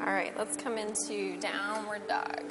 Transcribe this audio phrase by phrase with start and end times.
[0.00, 2.44] All right, let's come into downward dog.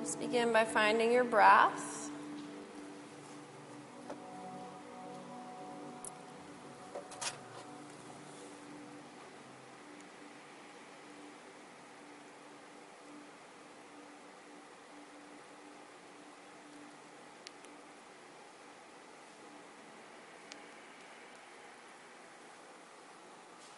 [0.00, 2.10] Just begin by finding your breath.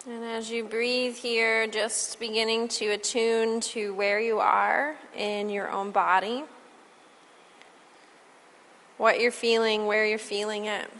[0.05, 5.71] And as you breathe here, just beginning to attune to where you are in your
[5.71, 6.43] own body,
[8.99, 10.91] what you're feeling, where you're feeling it.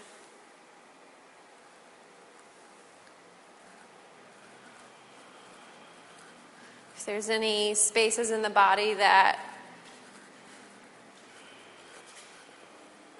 [6.97, 9.41] If there's any spaces in the body that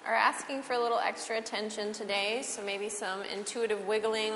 [0.07, 4.31] are asking for a little extra attention today, so maybe some intuitive wiggling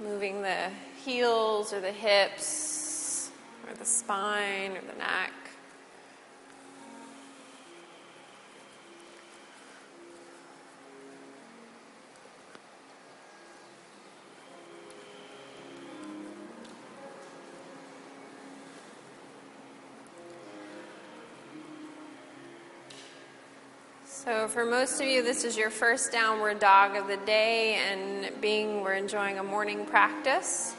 [0.00, 0.70] moving the
[1.04, 3.30] heels or the hips
[3.68, 5.32] or the spine or the neck.
[24.22, 28.30] So, for most of you, this is your first downward dog of the day, and
[28.42, 30.74] being we're enjoying a morning practice,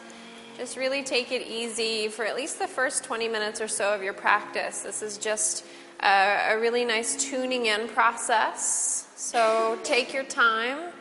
[0.57, 4.03] just really take it easy for at least the first 20 minutes or so of
[4.03, 4.81] your practice.
[4.81, 5.65] This is just
[6.01, 9.07] a, a really nice tuning in process.
[9.15, 10.91] So, take your time,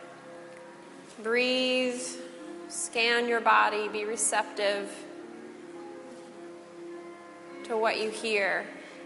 [1.22, 2.00] breathe,
[2.68, 4.90] scan your body, be receptive
[7.64, 8.64] to what you hear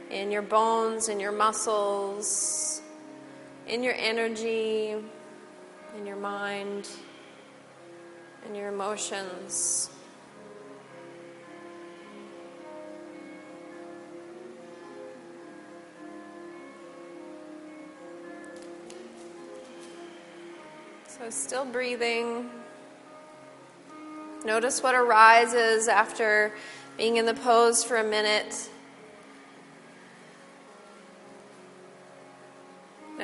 [0.09, 2.74] in your bones, in your muscles
[3.67, 4.95] in your energy,
[5.97, 6.89] in your mind,
[8.47, 9.91] in your emotions.
[21.07, 22.51] So, still breathing.
[24.45, 26.53] Notice what arises after
[26.99, 28.69] being in the pose for a minute.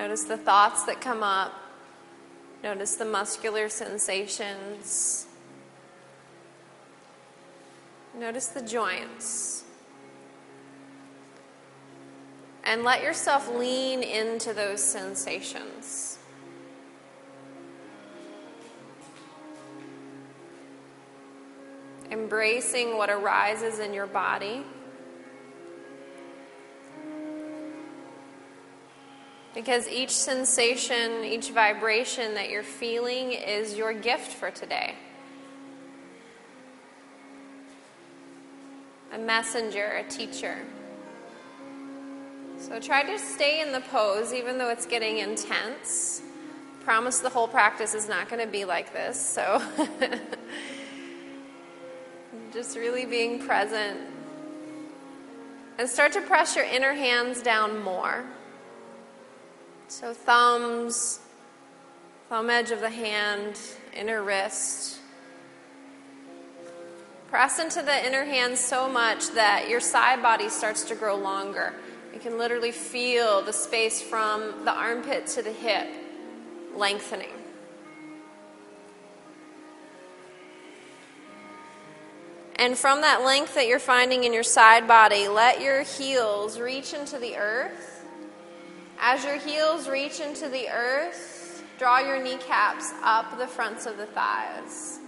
[0.00, 1.52] Notice the thoughts that come up.
[2.64, 5.26] Notice the muscular sensations.
[8.18, 9.64] Notice the joints.
[12.64, 16.18] And let yourself lean into those sensations.
[22.10, 24.64] Embracing what arises in your body.
[29.54, 34.94] Because each sensation, each vibration that you're feeling is your gift for today.
[39.12, 40.58] A messenger, a teacher.
[42.58, 46.22] So try to stay in the pose even though it's getting intense.
[46.84, 49.20] Promise the whole practice is not going to be like this.
[49.20, 49.60] So
[52.52, 53.98] just really being present.
[55.78, 58.24] And start to press your inner hands down more.
[59.90, 61.18] So, thumbs,
[62.28, 63.58] thumb edge of the hand,
[63.92, 65.00] inner wrist.
[67.28, 71.74] Press into the inner hand so much that your side body starts to grow longer.
[72.14, 75.88] You can literally feel the space from the armpit to the hip
[76.72, 77.34] lengthening.
[82.54, 86.94] And from that length that you're finding in your side body, let your heels reach
[86.94, 87.89] into the earth
[89.00, 94.06] as your heels reach into the earth, draw your kneecaps up the fronts of the
[94.06, 94.98] thighs.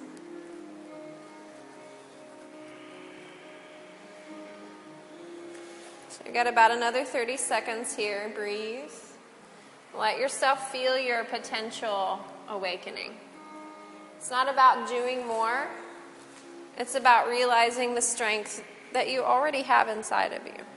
[6.08, 8.32] So you got about another 30 seconds here.
[8.34, 8.90] Breathe.
[9.94, 12.18] Let yourself feel your potential
[12.48, 13.12] awakening.
[14.16, 15.66] It's not about doing more,
[16.78, 18.64] it's about realizing the strength
[18.94, 20.71] that you already have inside of you.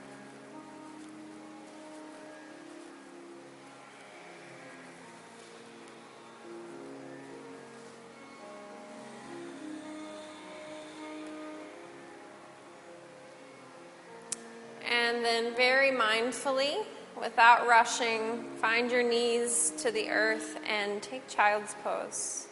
[15.06, 16.84] And then, very mindfully,
[17.16, 22.48] without rushing, find your knees to the earth and take child's pose.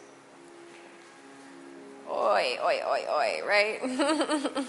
[2.09, 3.81] Oi, oi, oi, oi, right?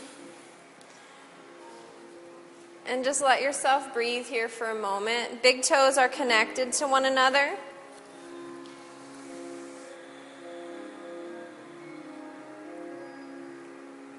[2.89, 5.41] and just let yourself breathe here for a moment.
[5.45, 7.57] Big toes are connected to one another.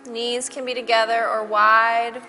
[0.09, 2.21] Knees can be together or wide.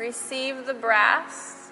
[0.00, 1.70] Receive the brass.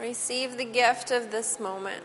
[0.00, 2.02] Receive the gift of this moment.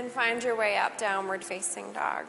[0.00, 2.24] Then find your way up, downward facing dog.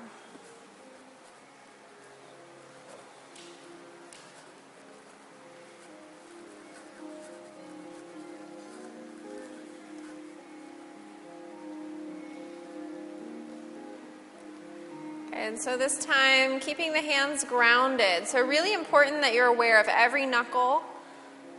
[15.31, 18.27] And so this time, keeping the hands grounded.
[18.27, 20.83] So, really important that you're aware of every knuckle,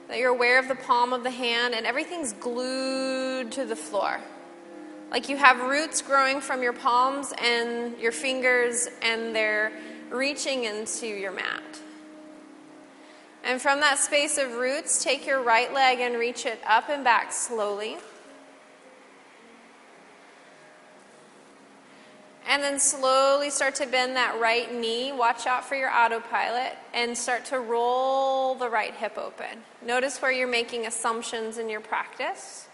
[0.08, 4.20] that you're aware of the palm of the hand, and everything's glued to the floor.
[5.12, 9.70] Like you have roots growing from your palms and your fingers, and they're
[10.08, 11.62] reaching into your mat.
[13.44, 17.04] And from that space of roots, take your right leg and reach it up and
[17.04, 17.98] back slowly.
[22.48, 25.12] And then slowly start to bend that right knee.
[25.12, 29.58] Watch out for your autopilot and start to roll the right hip open.
[29.84, 32.66] Notice where you're making assumptions in your practice.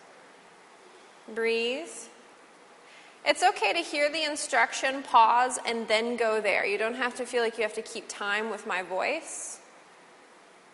[1.35, 1.89] Breathe.
[3.29, 6.65] It's okay to hear the instruction, pause, and then go there.
[6.65, 9.61] You don't have to feel like you have to keep time with my voice.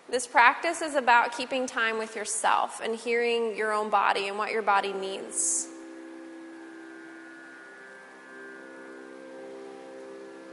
[0.08, 4.52] This practice is about keeping time with yourself and hearing your own body and what
[4.52, 5.66] your body needs.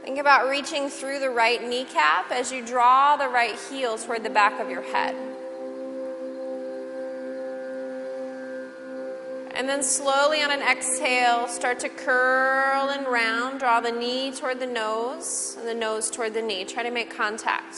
[0.02, 4.30] Think about reaching through the right kneecap as you draw the right heel toward the
[4.30, 5.31] back of your head.
[9.54, 13.60] And then slowly on an exhale, start to curl and round.
[13.60, 16.64] Draw the knee toward the nose and the nose toward the knee.
[16.64, 17.76] Try to make contact.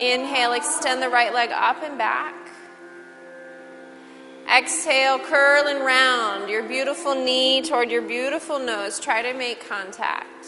[0.00, 2.34] Inhale, extend the right leg up and back.
[4.56, 8.98] Exhale, curl and round your beautiful knee toward your beautiful nose.
[8.98, 10.46] Try to make contact.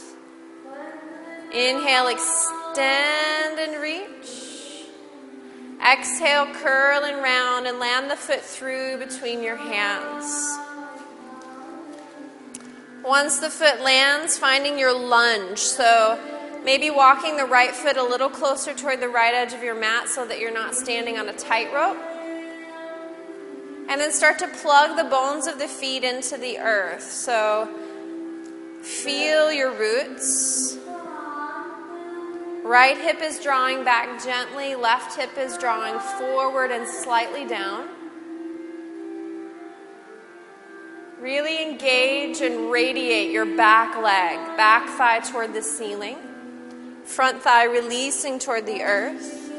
[1.52, 4.49] Inhale, extend and reach.
[5.82, 10.58] Exhale, curl and round and land the foot through between your hands.
[13.02, 15.58] Once the foot lands, finding your lunge.
[15.58, 16.18] So
[16.64, 20.08] maybe walking the right foot a little closer toward the right edge of your mat
[20.08, 21.96] so that you're not standing on a tightrope.
[23.88, 27.10] And then start to plug the bones of the feet into the earth.
[27.10, 27.68] So
[28.82, 30.76] feel your roots.
[32.62, 37.88] Right hip is drawing back gently, left hip is drawing forward and slightly down.
[41.20, 46.16] Really engage and radiate your back leg, back thigh toward the ceiling,
[47.04, 49.50] front thigh releasing toward the earth.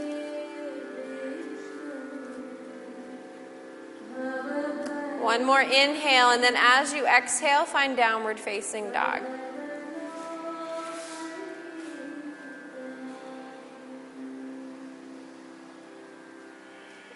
[5.22, 9.22] One more inhale, and then as you exhale, find downward facing dog.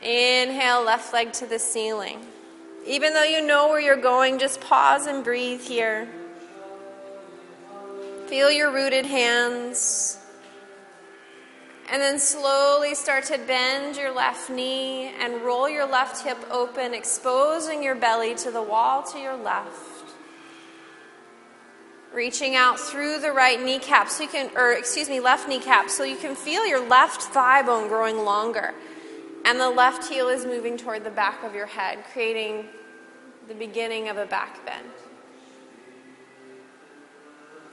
[0.06, 2.20] Inhale, left leg to the ceiling.
[2.86, 6.08] Even though you know where you're going, just pause and breathe here.
[8.28, 10.20] Feel your rooted hands.
[11.90, 16.94] And then slowly start to bend your left knee and roll your left hip open,
[16.94, 20.14] exposing your belly to the wall to your left.
[22.14, 26.04] Reaching out through the right kneecap so you can, or excuse me, left kneecap, so
[26.04, 28.74] you can feel your left thigh bone growing longer.
[29.46, 32.66] And the left heel is moving toward the back of your head, creating
[33.48, 34.90] the beginning of a back bend.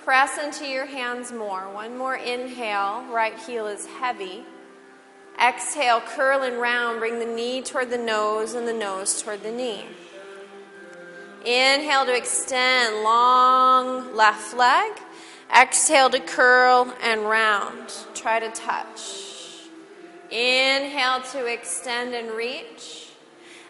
[0.04, 1.72] Press into your hands more.
[1.72, 3.04] One more inhale.
[3.10, 4.44] Right heel is heavy.
[5.42, 6.98] Exhale, curl and round.
[6.98, 9.86] Bring the knee toward the nose and the nose toward the knee.
[11.46, 14.92] Inhale to extend, long left leg.
[15.58, 17.94] Exhale to curl and round.
[18.14, 19.31] Try to touch.
[20.32, 23.10] Inhale to extend and reach.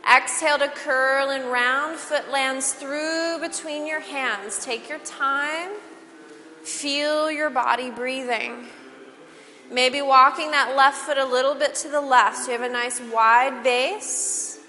[0.08, 1.98] Exhale to curl and round.
[1.98, 4.64] Foot lands through between your hands.
[4.64, 5.70] Take your time.
[6.62, 8.68] Feel your body breathing.
[9.72, 12.72] Maybe walking that left foot a little bit to the left so you have a
[12.72, 14.60] nice wide base.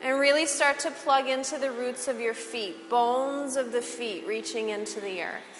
[0.00, 4.26] And really start to plug into the roots of your feet, bones of the feet
[4.26, 5.51] reaching into the earth.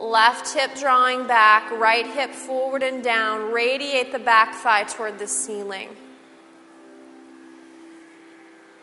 [0.00, 3.52] Left hip drawing back, right hip forward and down.
[3.52, 5.90] Radiate the back thigh toward the ceiling.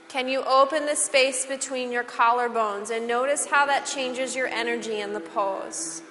[0.10, 5.02] Can you open the space between your collarbones and notice how that changes your energy
[5.02, 6.02] in the pose?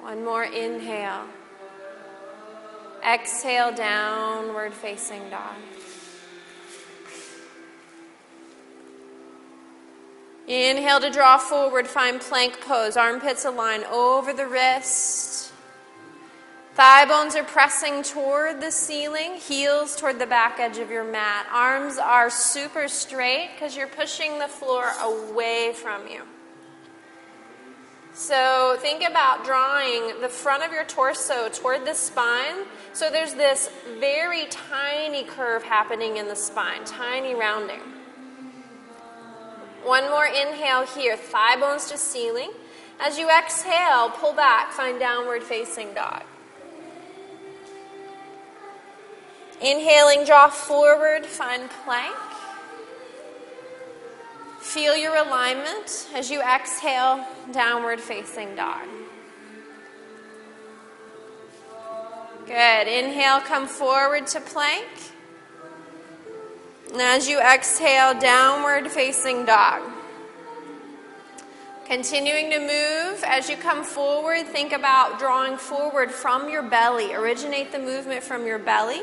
[0.00, 1.26] One more inhale.
[3.04, 5.56] Exhale, downward facing dog.
[10.48, 12.96] Inhale to draw forward, find plank pose.
[12.96, 15.52] Armpits align over the wrist.
[16.74, 21.46] Thigh bones are pressing toward the ceiling, heels toward the back edge of your mat.
[21.52, 26.22] Arms are super straight because you're pushing the floor away from you.
[28.14, 32.64] So think about drawing the front of your torso toward the spine.
[32.94, 33.70] So there's this
[34.00, 37.80] very tiny curve happening in the spine, tiny rounding.
[39.84, 42.52] One more inhale here, thigh bones to ceiling.
[43.00, 46.22] As you exhale, pull back, find downward facing dog.
[49.60, 52.16] Inhaling, draw forward, find plank.
[54.60, 58.86] Feel your alignment as you exhale, downward facing dog.
[62.46, 62.88] Good.
[62.88, 65.11] Inhale, come forward to plank.
[66.92, 69.82] And as you exhale, downward facing dog.
[71.86, 77.14] Continuing to move as you come forward, think about drawing forward from your belly.
[77.14, 79.00] Originate the movement from your belly.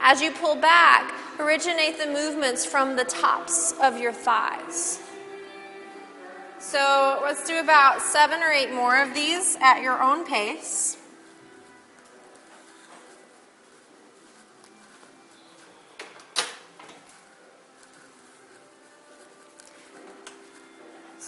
[0.00, 4.98] As you pull back, originate the movements from the tops of your thighs.
[6.58, 10.96] So let's do about seven or eight more of these at your own pace.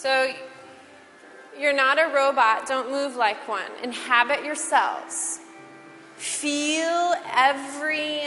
[0.04, 0.34] So
[1.58, 2.66] you're not a robot.
[2.66, 3.70] Don't move like one.
[3.82, 5.40] Inhabit yourselves.
[6.16, 8.24] Feel every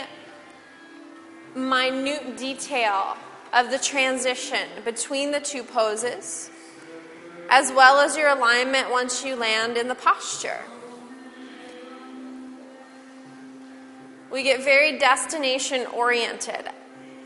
[1.54, 3.16] minute detail
[3.54, 6.50] of the transition between the two poses,
[7.52, 10.62] as well as your alignment once you land in the posture.
[14.32, 16.72] We get very destination oriented.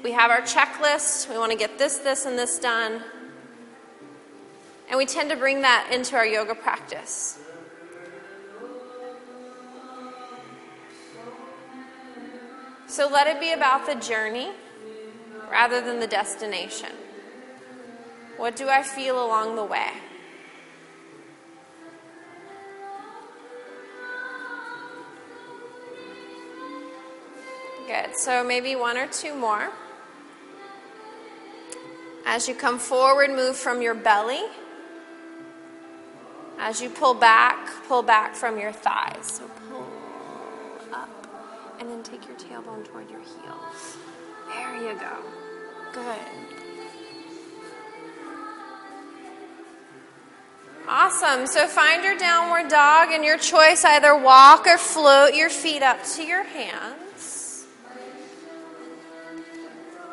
[0.03, 1.29] We have our checklist.
[1.29, 3.01] We want to get this, this, and this done.
[4.91, 7.39] And we tend to bring that into our yoga practice.
[12.87, 14.51] So let it be about the journey
[15.49, 16.89] rather than the destination.
[18.35, 19.91] What do I feel along the way?
[27.87, 28.17] Good.
[28.17, 29.71] So maybe one or two more.
[32.25, 34.43] As you come forward, move from your belly
[36.61, 39.39] as you pull back, pull back from your thighs.
[39.39, 39.87] So pull
[40.93, 41.09] up
[41.79, 43.97] and then take your tailbone toward your heels.
[44.47, 45.17] There you go.
[45.91, 46.19] Good.
[50.87, 51.47] Awesome.
[51.47, 56.03] So find your downward dog and your choice either walk or float your feet up
[56.15, 57.65] to your hands.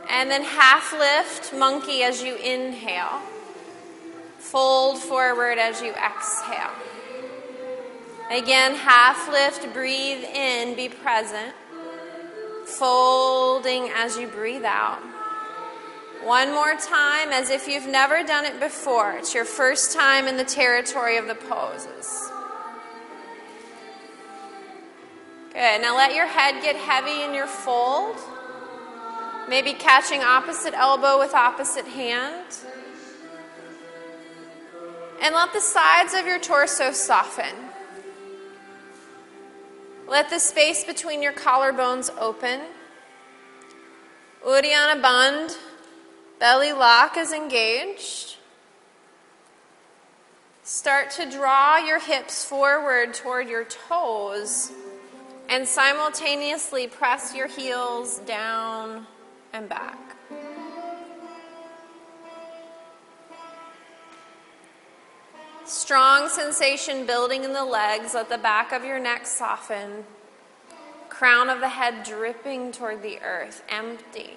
[0.09, 3.21] And then half lift monkey as you inhale.
[4.39, 6.71] Fold forward as you exhale.
[8.31, 11.55] Again, half lift, breathe in, be present.
[12.65, 15.01] Folding as you breathe out.
[16.23, 19.13] One more time, as if you've never done it before.
[19.13, 22.31] It's your first time in the territory of the poses.
[25.53, 25.81] Good.
[25.81, 28.17] Now let your head get heavy in your fold.
[29.49, 32.45] Maybe catching opposite elbow with opposite hand.
[35.21, 37.55] And let the sides of your torso soften.
[40.09, 42.61] Let the space between your collarbones open.
[44.45, 45.57] Uddiyana Bandh,
[46.39, 48.37] belly lock is engaged.
[50.63, 54.71] Start to draw your hips forward toward your toes
[55.49, 59.07] and simultaneously press your heels down
[59.53, 60.08] and back.
[65.69, 68.15] Strong sensation building in the legs.
[68.15, 70.05] Let the back of your neck soften.
[71.11, 74.33] Crown of the head dripping toward the earth, empty.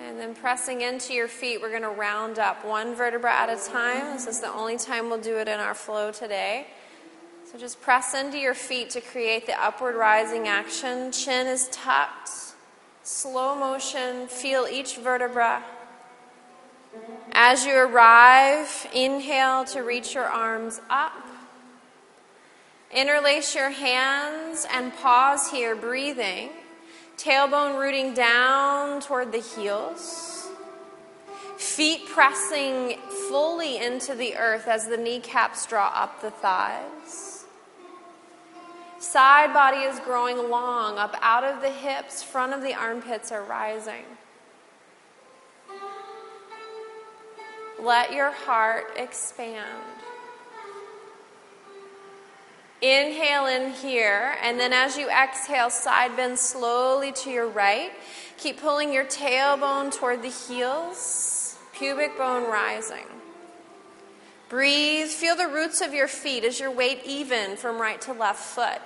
[0.00, 3.68] And then pressing into your feet, we're going to round up one vertebra at a
[3.68, 4.14] time.
[4.14, 6.68] This is the only time we'll do it in our flow today.
[7.56, 11.10] So just press into your feet to create the upward rising action.
[11.10, 12.28] Chin is tucked.
[13.02, 14.26] Slow motion.
[14.26, 15.64] Feel each vertebra.
[17.32, 21.26] As you arrive, inhale to reach your arms up.
[22.94, 26.50] Interlace your hands and pause here, breathing.
[27.16, 30.46] Tailbone rooting down toward the heels.
[31.56, 32.98] Feet pressing
[33.30, 37.25] fully into the earth as the kneecaps draw up the thighs.
[38.98, 43.42] Side body is growing long, up out of the hips, front of the armpits are
[43.42, 44.04] rising.
[47.80, 49.82] Let your heart expand.
[52.80, 57.90] Inhale in here, and then as you exhale, side bend slowly to your right.
[58.38, 63.06] Keep pulling your tailbone toward the heels, pubic bone rising.
[64.48, 68.40] Breathe, feel the roots of your feet as your weight even from right to left
[68.40, 68.80] foot.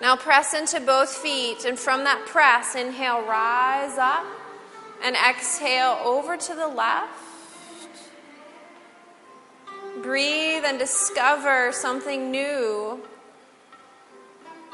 [0.00, 4.24] Now press into both feet, and from that press, inhale, rise up,
[5.02, 7.12] and exhale over to the left.
[10.02, 13.02] Breathe and discover something new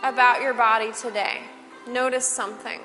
[0.03, 1.41] about your body today.
[1.88, 2.81] Notice something.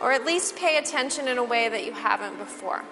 [0.00, 2.84] Or at least pay attention in a way that you haven't before.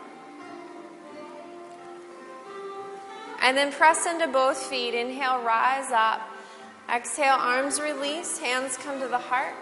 [3.42, 4.94] And then press into both feet.
[4.94, 6.20] Inhale, rise up.
[6.92, 9.54] Exhale, arms release, hands come to the heart.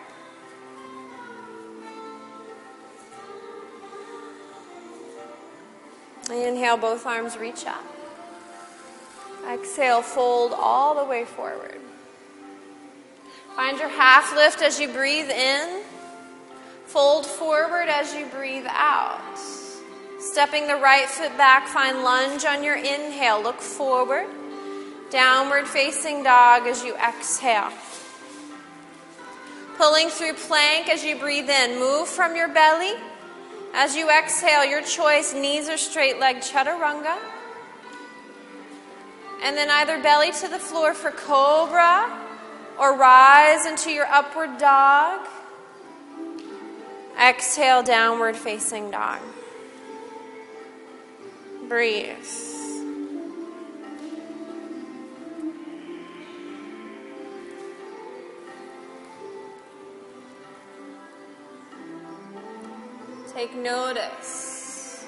[6.30, 7.84] Inhale, both arms reach up.
[9.50, 11.80] Exhale, fold all the way forward.
[13.56, 15.82] Find your half lift as you breathe in.
[16.94, 19.36] Fold forward as you breathe out.
[20.20, 23.42] Stepping the right foot back, find lunge on your inhale.
[23.42, 24.26] Look forward.
[25.10, 27.72] Downward facing dog as you exhale.
[29.76, 31.80] Pulling through plank as you breathe in.
[31.80, 32.92] Move from your belly.
[33.74, 37.18] As you exhale, your choice knees or straight leg chaturanga.
[39.42, 42.08] And then either belly to the floor for cobra
[42.78, 45.26] or rise into your upward dog.
[47.20, 49.20] Exhale, downward facing dog.
[51.68, 52.16] Breathe.
[63.32, 65.06] Take notice.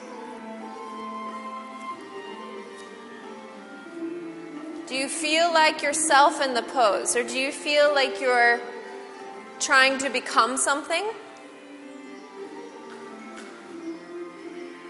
[4.86, 8.60] Do you feel like yourself in the pose, or do you feel like you're
[9.58, 11.04] trying to become something?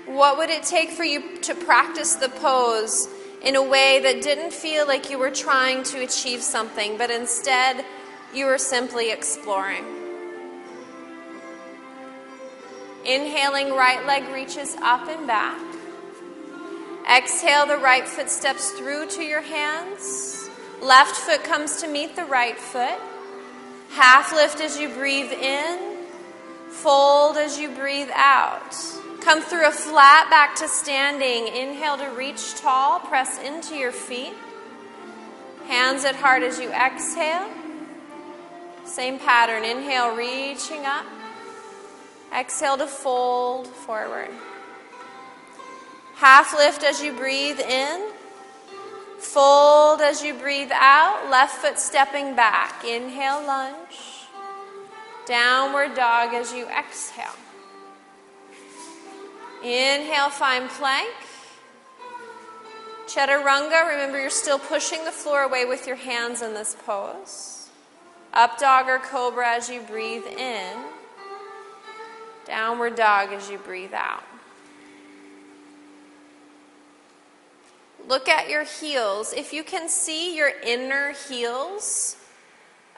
[0.06, 3.08] What would it take for you to practice the pose
[3.42, 7.84] in a way that didn't feel like you were trying to achieve something, but instead
[8.32, 9.84] you were simply exploring?
[13.04, 15.60] Inhaling, right leg reaches up and back.
[17.10, 20.48] Exhale, the right foot steps through to your hands.
[20.80, 22.98] Left foot comes to meet the right foot.
[23.90, 25.98] Half lift as you breathe in.
[26.68, 28.74] Fold as you breathe out.
[29.26, 31.48] Come through a flat back to standing.
[31.48, 33.00] Inhale to reach tall.
[33.00, 34.34] Press into your feet.
[35.66, 37.50] Hands at heart as you exhale.
[38.84, 39.64] Same pattern.
[39.64, 41.04] Inhale, reaching up.
[42.32, 44.30] Exhale to fold forward.
[46.14, 48.12] Half lift as you breathe in.
[49.18, 51.28] Fold as you breathe out.
[51.28, 52.84] Left foot stepping back.
[52.84, 54.28] Inhale, lunge.
[55.26, 57.34] Downward dog as you exhale.
[59.66, 61.12] Inhale, find plank.
[63.08, 67.68] Chaturanga, remember you're still pushing the floor away with your hands in this pose.
[68.32, 70.76] Up dog or cobra as you breathe in.
[72.44, 74.22] Downward dog as you breathe out.
[78.06, 79.32] Look at your heels.
[79.32, 82.16] If you can see your inner heels,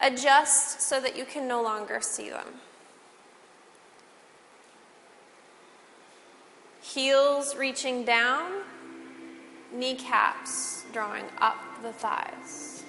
[0.02, 2.60] adjust so that you can no longer see them.
[6.94, 8.62] Heels reaching down,
[9.72, 12.82] kneecaps drawing up the thighs.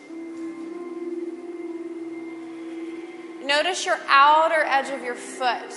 [3.43, 5.73] Notice your outer edge of your foot.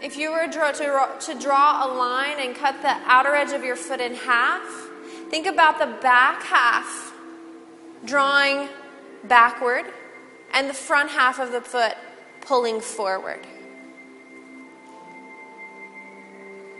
[0.00, 4.00] If you were to, draw a line and cut the outer edge of your foot
[4.00, 4.62] in half,
[5.30, 7.12] think about the back half
[8.04, 8.68] drawing
[9.24, 9.86] backward
[10.52, 11.96] and the front half of the foot
[12.40, 13.40] pulling forward.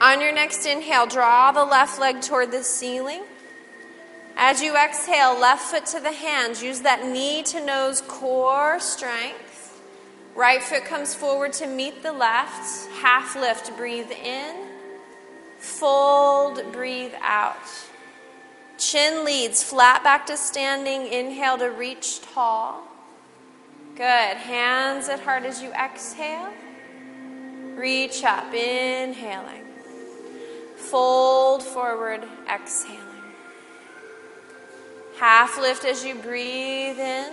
[0.00, 3.22] On your next inhale, draw the left leg toward the ceiling.
[4.36, 6.62] As you exhale, left foot to the hands.
[6.62, 9.82] Use that knee to nose core strength.
[10.36, 12.88] Right foot comes forward to meet the left.
[13.00, 14.68] Half lift, breathe in.
[15.58, 17.56] Fold, breathe out.
[18.76, 21.08] Chin leads, flat back to standing.
[21.08, 22.84] Inhale to reach tall.
[23.96, 24.04] Good.
[24.36, 26.52] Hands at heart as you exhale.
[27.74, 29.67] Reach up, inhaling.
[30.90, 32.98] Fold forward, exhaling.
[35.18, 37.32] Half lift as you breathe in.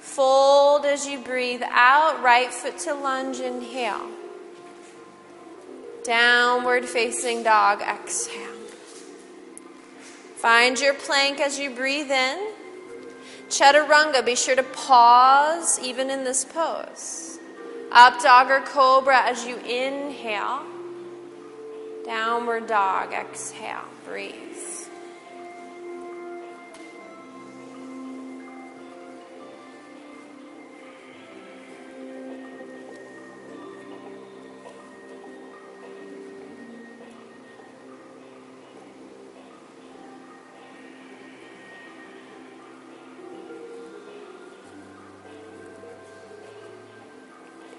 [0.00, 2.22] Fold as you breathe out.
[2.22, 4.08] Right foot to lunge, inhale.
[6.04, 8.56] Downward facing dog, exhale.
[10.36, 12.52] Find your plank as you breathe in.
[13.48, 17.38] Chaturanga, be sure to pause even in this pose.
[17.92, 20.71] Up dog or cobra as you inhale.
[22.04, 24.36] Downward dog, exhale, breathe.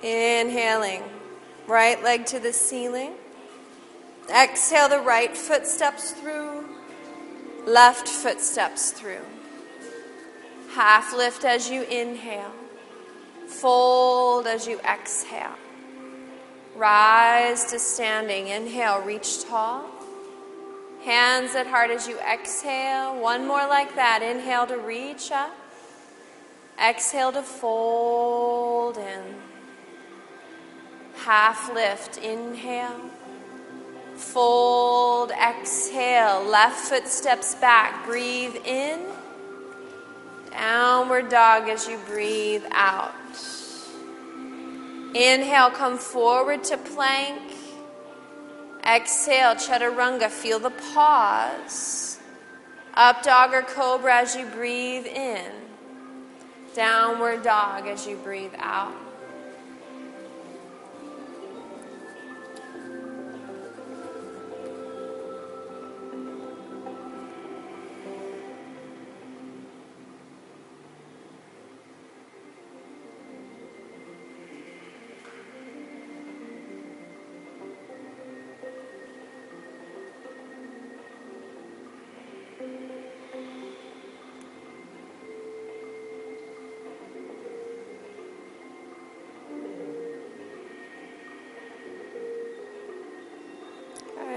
[0.02, 1.02] Inhaling,
[1.66, 3.14] right leg to the ceiling.
[4.30, 6.66] Exhale, the right foot steps through,
[7.66, 9.26] left foot steps through.
[10.74, 12.54] Half lift as you inhale,
[13.48, 15.56] fold as you exhale.
[16.76, 18.48] Rise to standing.
[18.48, 19.86] Inhale, reach tall.
[21.04, 23.20] Hands at heart as you exhale.
[23.20, 24.24] One more like that.
[24.24, 25.56] Inhale to reach up.
[26.84, 29.36] Exhale to fold in
[31.18, 32.18] half lift.
[32.18, 33.12] Inhale.
[34.32, 36.44] Fold, exhale.
[36.44, 38.06] Left foot steps back.
[38.06, 39.00] Breathe in.
[40.50, 43.14] Downward dog as you breathe out.
[45.14, 47.42] Inhale, come forward to plank.
[48.84, 50.30] Exhale, chaturanga.
[50.30, 52.20] Feel the pause.
[52.96, 55.52] Up dog or cobra as you breathe in.
[56.74, 58.96] Downward dog as you breathe out.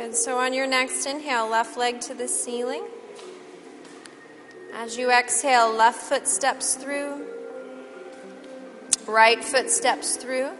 [0.06, 0.14] Good.
[0.14, 2.84] So on your next inhale, left leg to the ceiling.
[4.72, 7.26] As you exhale, left foot steps through,
[9.08, 10.50] right foot steps through.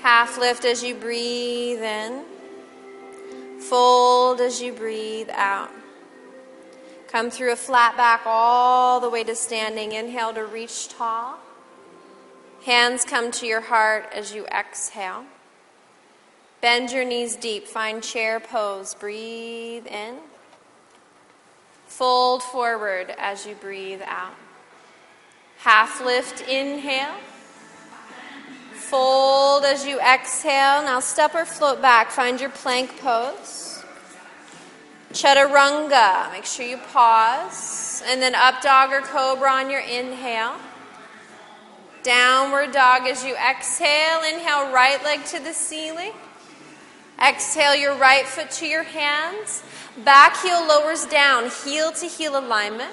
[0.00, 2.24] Half lift as you breathe in,
[3.60, 5.70] fold as you breathe out.
[7.08, 9.92] Come through a flat back all the way to standing.
[9.92, 11.38] Inhale to reach tall.
[12.64, 15.26] Hands come to your heart as you exhale.
[16.64, 17.66] Bend your knees deep.
[17.66, 18.94] Find chair pose.
[18.94, 20.14] Breathe in.
[21.86, 24.32] Fold forward as you breathe out.
[25.58, 27.16] Half lift, inhale.
[28.72, 30.82] Fold as you exhale.
[30.82, 32.10] Now step or float back.
[32.10, 33.84] Find your plank pose.
[35.12, 36.32] Chaturanga.
[36.32, 38.02] Make sure you pause.
[38.06, 40.54] And then up dog or cobra on your inhale.
[42.02, 44.22] Downward dog as you exhale.
[44.22, 46.12] Inhale, right leg to the ceiling.
[47.20, 49.62] Exhale your right foot to your hands.
[50.04, 52.92] Back heel lowers down, heel to heel alignment.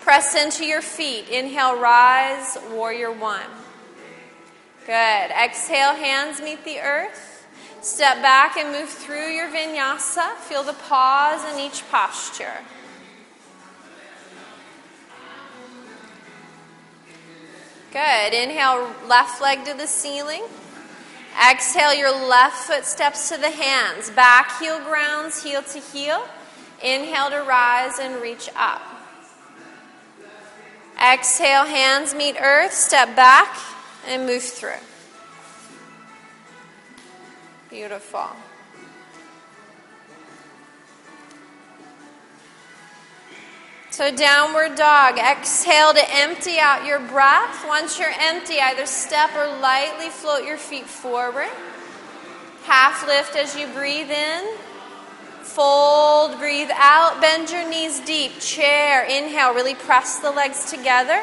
[0.00, 1.28] Press into your feet.
[1.28, 3.46] Inhale, rise, warrior one.
[4.86, 5.30] Good.
[5.30, 7.46] Exhale, hands meet the earth.
[7.82, 10.34] Step back and move through your vinyasa.
[10.36, 12.58] Feel the pause in each posture.
[17.92, 18.34] Good.
[18.34, 20.42] Inhale, left leg to the ceiling.
[21.50, 24.10] Exhale, your left foot steps to the hands.
[24.10, 26.26] Back heel grounds, heel to heel.
[26.82, 28.82] Inhale to rise and reach up.
[31.02, 33.56] Exhale, hands meet earth, step back
[34.06, 34.72] and move through.
[37.70, 38.28] Beautiful.
[43.92, 45.18] So, downward dog.
[45.18, 47.62] Exhale to empty out your breath.
[47.68, 51.50] Once you're empty, either step or lightly float your feet forward.
[52.64, 54.56] Half lift as you breathe in.
[55.42, 58.40] Fold, breathe out, bend your knees deep.
[58.40, 61.22] Chair, inhale, really press the legs together.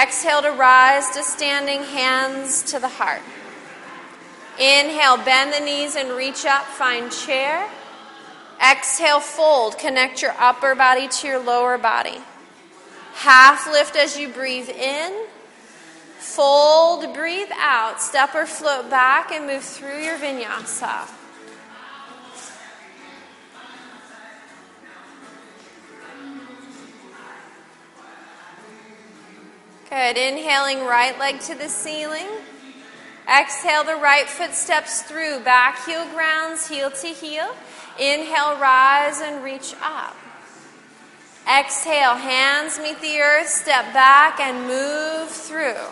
[0.00, 3.22] Exhale to rise to standing, hands to the heart.
[4.56, 7.68] Inhale, bend the knees and reach up, find chair.
[8.62, 12.18] Exhale, fold, connect your upper body to your lower body.
[13.14, 15.26] Half lift as you breathe in.
[16.18, 21.08] Fold, breathe out, step or float back and move through your vinyasa.
[29.92, 30.16] Good.
[30.16, 32.26] Inhaling right leg to the ceiling.
[33.28, 35.40] Exhale, the right foot steps through.
[35.40, 37.54] Back heel grounds, heel to heel.
[38.02, 40.16] Inhale, rise and reach up.
[41.46, 45.86] Exhale, hands meet the earth, step back and move through.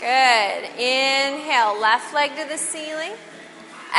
[0.00, 0.64] Good.
[0.76, 3.12] Inhale, left leg to the ceiling.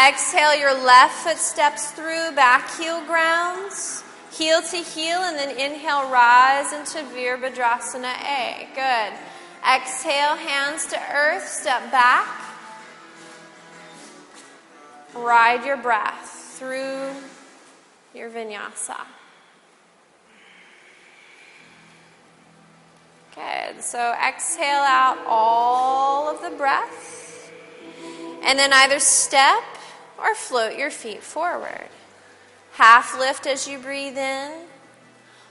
[0.05, 6.11] Exhale, your left foot steps through, back heel grounds, heel to heel, and then inhale,
[6.11, 8.67] rise into Virabhadrasana A.
[8.75, 9.34] Good.
[9.67, 12.27] Exhale, hands to earth, step back.
[15.15, 17.09] Ride your breath through
[18.13, 18.97] your vinyasa.
[23.33, 23.81] Good.
[23.81, 27.51] So exhale out all of the breath.
[28.43, 29.63] And then either step
[30.17, 31.89] or float your feet forward.
[32.73, 34.51] Half lift as you breathe in.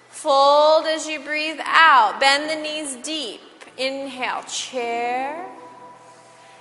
[0.08, 2.20] Fold as you breathe out.
[2.20, 3.40] Bend the knees deep.
[3.76, 5.46] Inhale, chair.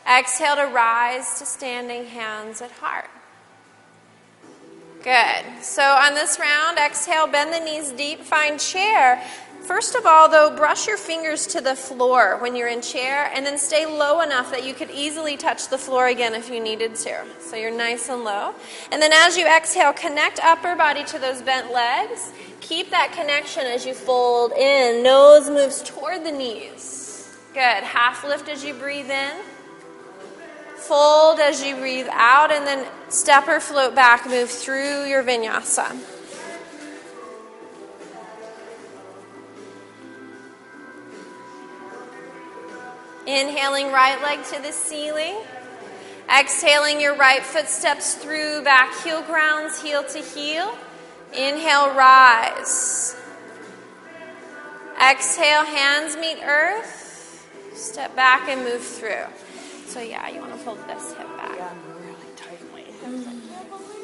[0.09, 3.09] Exhale to rise to standing hands at heart.
[5.03, 5.63] Good.
[5.63, 9.21] So on this round, exhale, bend the knees deep, find chair.
[9.61, 13.45] First of all, though, brush your fingers to the floor when you're in chair and
[13.45, 16.95] then stay low enough that you could easily touch the floor again if you needed
[16.95, 17.23] to.
[17.39, 18.53] So you're nice and low.
[18.91, 22.33] And then as you exhale, connect upper body to those bent legs.
[22.59, 25.03] Keep that connection as you fold in.
[25.03, 27.02] Nose moves toward the knees.
[27.53, 27.83] Good.
[27.83, 29.31] Half lift as you breathe in.
[30.77, 35.95] Fold as you breathe out, and then step or float back, move through your vinyasa.
[43.27, 45.37] Inhaling right leg to the ceiling.
[46.27, 50.75] Exhaling your right foot steps through back heel grounds, heel to heel.
[51.33, 53.15] Inhale, rise.
[54.99, 57.02] Exhale, hands meet earth.
[57.73, 59.25] Step back and move through.
[59.87, 61.55] So, yeah, you want to pull this hip back.
[61.57, 62.85] Yeah, really tightly.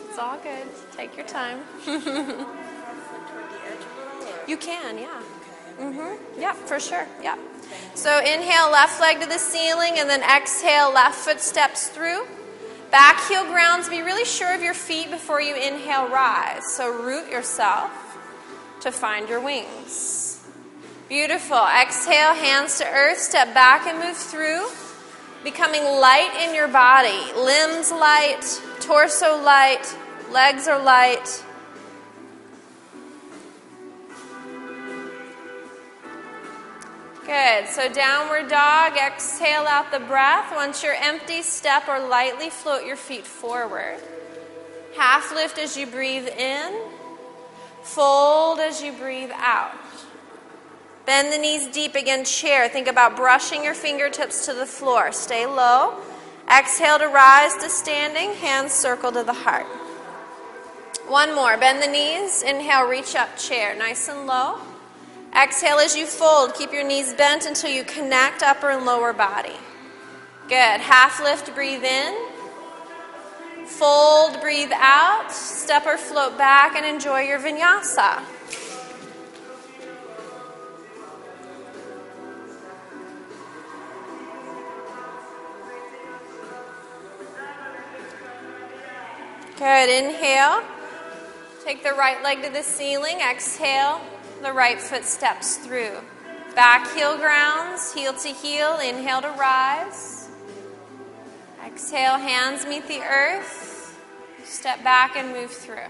[0.10, 0.68] It's all good.
[0.96, 1.64] Take your time.
[1.86, 2.46] Toward the edge
[3.80, 4.48] a little, or?
[4.48, 5.22] You can, yeah.
[5.78, 5.84] Okay.
[5.86, 6.42] Mm-hmm.
[6.42, 7.08] Yep, for sure.
[7.24, 7.38] Yeah.
[7.94, 12.26] So inhale, left leg to the ceiling, and then exhale, left foot steps through.
[12.92, 13.88] Back heel grounds.
[13.88, 16.66] Be really sure of your feet before you inhale, rise.
[16.74, 17.92] So root yourself
[18.82, 20.29] to find your wings.
[21.10, 21.58] Beautiful.
[21.58, 23.18] Exhale, hands to earth.
[23.18, 24.68] Step back and move through.
[25.44, 27.34] Becoming light in your body.
[27.36, 28.44] Limbs light,
[28.80, 29.98] torso light,
[30.32, 31.44] legs are light.
[37.26, 37.68] Good.
[37.70, 40.54] So downward dog, exhale out the breath.
[40.56, 43.98] Once you're empty, step or lightly float your feet forward.
[44.96, 46.84] Half lift as you breathe in.
[47.82, 49.79] Fold as you breathe out.
[51.10, 52.70] Bend the knees deep again, chair.
[52.70, 55.12] Think about brushing your fingertips to the floor.
[55.12, 55.96] Stay low.
[56.48, 58.36] Exhale to rise to standing.
[58.36, 59.66] Hands circle to the heart.
[61.08, 61.58] One more.
[61.58, 62.44] Bend the knees.
[62.44, 63.76] Inhale, reach up, chair.
[63.76, 64.60] Nice and low.
[65.36, 66.54] Exhale as you fold.
[66.54, 69.58] Keep your knees bent until you connect upper and lower body.
[70.48, 70.80] Good.
[70.80, 72.28] Half lift, breathe in.
[73.66, 75.32] Fold, breathe out.
[75.32, 78.22] Step or float back and enjoy your vinyasa.
[89.60, 89.90] Good.
[89.90, 90.64] Inhale.
[91.66, 93.20] Take the right leg to the ceiling.
[93.20, 94.00] Exhale.
[94.42, 95.98] The right foot steps through.
[96.56, 98.78] Back heel grounds, heel to heel.
[98.78, 100.30] Inhale to rise.
[101.66, 104.00] Exhale, hands meet the earth.
[104.46, 105.90] Step back and move through.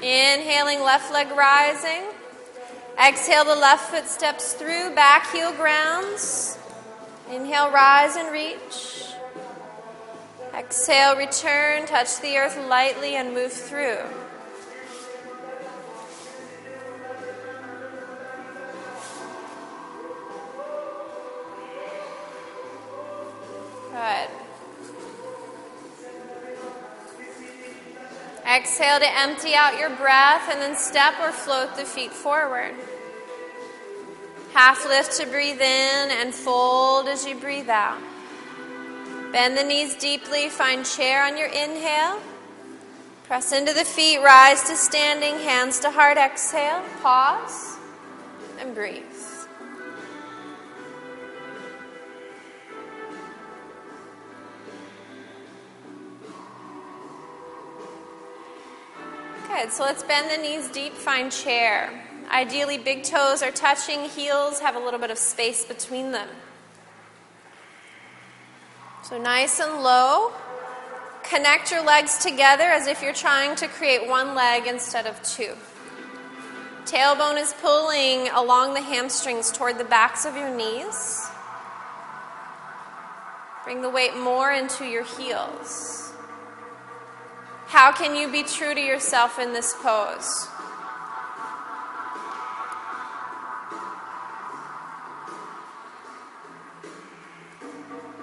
[0.00, 2.04] Inhaling, left leg rising.
[2.98, 6.58] Exhale, the left foot steps through, back heel grounds.
[7.30, 9.12] Inhale, rise and reach.
[10.54, 13.98] Exhale, return, touch the earth lightly and move through.
[23.90, 24.43] Good.
[28.46, 32.74] Exhale to empty out your breath and then step or float the feet forward.
[34.52, 38.00] Half lift to breathe in and fold as you breathe out.
[39.32, 42.20] Bend the knees deeply, find chair on your inhale.
[43.24, 47.78] Press into the feet, rise to standing, hands to heart, exhale, pause,
[48.60, 49.02] and breathe.
[59.54, 59.70] Good.
[59.72, 61.88] So let's bend the knees deep, find chair.
[62.28, 66.28] Ideally, big toes are touching, heels have a little bit of space between them.
[69.04, 70.32] So nice and low.
[71.22, 75.54] Connect your legs together as if you're trying to create one leg instead of two.
[76.84, 81.28] Tailbone is pulling along the hamstrings toward the backs of your knees.
[83.62, 86.13] Bring the weight more into your heels.
[87.74, 90.46] How can you be true to yourself in this pose?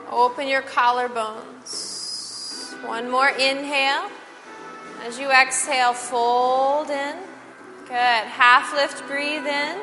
[0.10, 1.68] Open your collarbones.
[2.88, 4.10] One more inhale.
[5.04, 7.18] As you exhale, fold in.
[7.88, 7.92] Good.
[7.92, 9.82] Half lift, breathe in.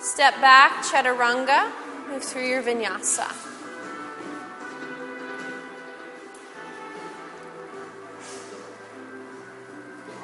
[0.00, 1.70] Step back, chaturanga.
[2.08, 3.51] Move through your vinyasa.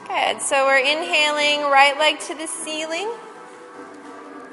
[0.08, 0.40] Good.
[0.40, 3.12] So we're inhaling, right leg to the ceiling.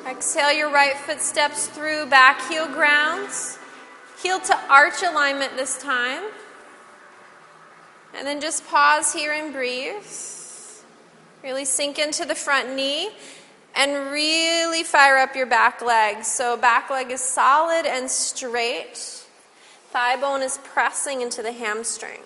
[0.06, 3.58] Exhale, your right foot steps through, back heel grounds.
[4.22, 6.24] Heel to arch alignment this time.
[8.14, 10.04] And then just pause here and breathe.
[11.42, 13.12] Really sink into the front knee
[13.76, 16.26] and really fire up your back leg.
[16.26, 18.98] So, back leg is solid and straight.
[19.92, 22.22] Thigh bone is pressing into the hamstring.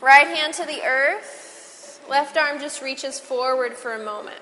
[0.00, 2.02] Right hand to the earth.
[2.08, 4.40] Left arm just reaches forward for a moment.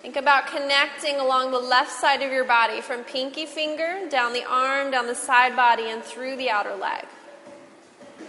[0.00, 4.44] Think about connecting along the left side of your body from pinky finger down the
[4.44, 7.04] arm, down the side body, and through the outer leg.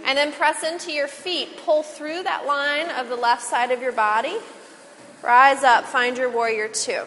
[0.04, 1.58] And then press into your feet.
[1.64, 4.38] Pull through that line of the left side of your body.
[5.22, 7.04] Rise up, find your warrior two.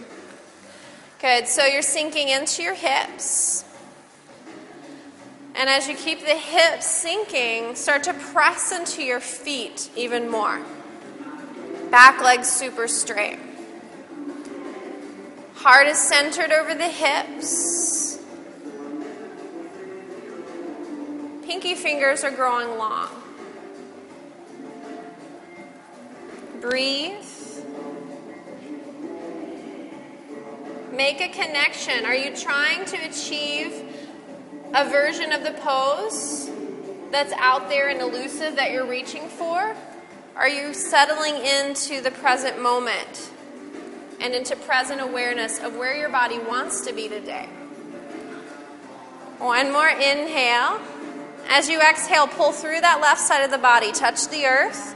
[1.20, 1.48] Good.
[1.48, 3.64] So you're sinking into your hips.
[5.54, 10.60] And as you keep the hips sinking, start to press into your feet even more.
[11.90, 13.38] Back leg super straight.
[15.54, 18.18] Heart is centered over the hips.
[21.42, 23.08] Pinky fingers are growing long.
[26.60, 27.14] Breathe.
[30.92, 32.04] Make a connection.
[32.04, 33.87] Are you trying to achieve
[34.74, 36.50] a version of the pose
[37.10, 39.74] that's out there and elusive that you're reaching for?
[40.36, 43.30] Are you settling into the present moment
[44.20, 47.46] and into present awareness of where your body wants to be today?
[49.38, 50.80] One more inhale.
[51.48, 54.94] As you exhale, pull through that left side of the body, touch the earth,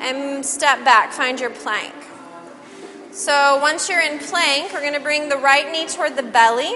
[0.00, 1.12] and step back.
[1.12, 1.94] Find your plank.
[3.12, 6.74] So once you're in plank, we're going to bring the right knee toward the belly.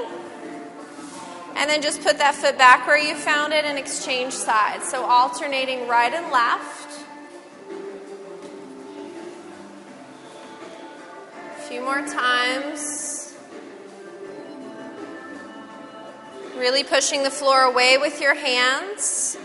[1.56, 4.88] And then just put that foot back where you found it and exchange sides.
[4.90, 7.04] So alternating right and left.
[11.56, 13.34] A few more times.
[16.56, 19.38] Really pushing the floor away with your hands.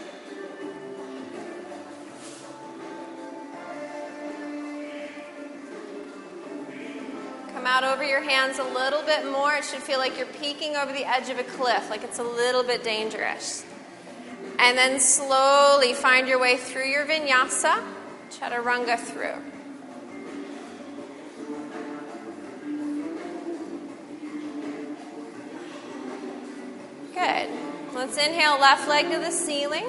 [7.61, 9.53] Come out over your hands a little bit more.
[9.53, 12.23] It should feel like you're peeking over the edge of a cliff, like it's a
[12.23, 13.63] little bit dangerous.
[14.57, 17.83] And then slowly find your way through your vinyasa,
[18.31, 19.35] chaturanga through.
[27.13, 27.49] Good.
[27.93, 29.85] Let's inhale left leg to the ceiling.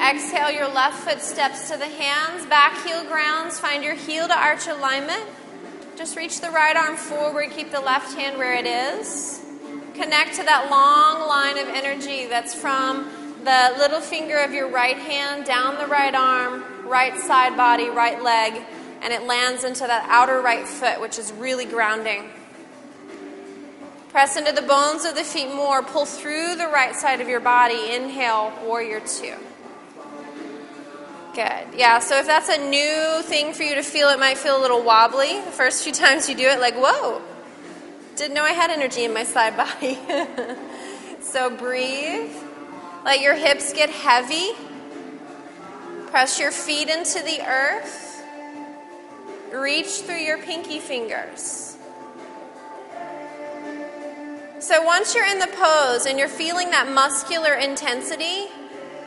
[0.00, 3.60] Exhale, your left foot steps to the hands, back heel grounds.
[3.60, 5.22] Find your heel to arch alignment.
[5.96, 9.40] Just reach the right arm forward, keep the left hand where it is.
[9.94, 13.08] Connect to that long line of energy that's from
[13.44, 18.22] the little finger of your right hand down the right arm, right side body, right
[18.22, 18.60] leg,
[19.02, 22.28] and it lands into that outer right foot, which is really grounding.
[24.08, 25.82] Press into the bones of the feet more.
[25.82, 27.94] Pull through the right side of your body.
[27.94, 29.34] Inhale, warrior two.
[31.34, 31.76] Good.
[31.76, 34.62] Yeah, so if that's a new thing for you to feel, it might feel a
[34.62, 37.20] little wobbly the first few times you do it, like, whoa,
[38.14, 39.98] didn't know I had energy in my side body.
[41.20, 42.30] so breathe.
[43.04, 44.50] Let your hips get heavy.
[46.06, 48.22] Press your feet into the earth.
[49.52, 51.76] Reach through your pinky fingers.
[54.60, 58.46] So once you're in the pose and you're feeling that muscular intensity,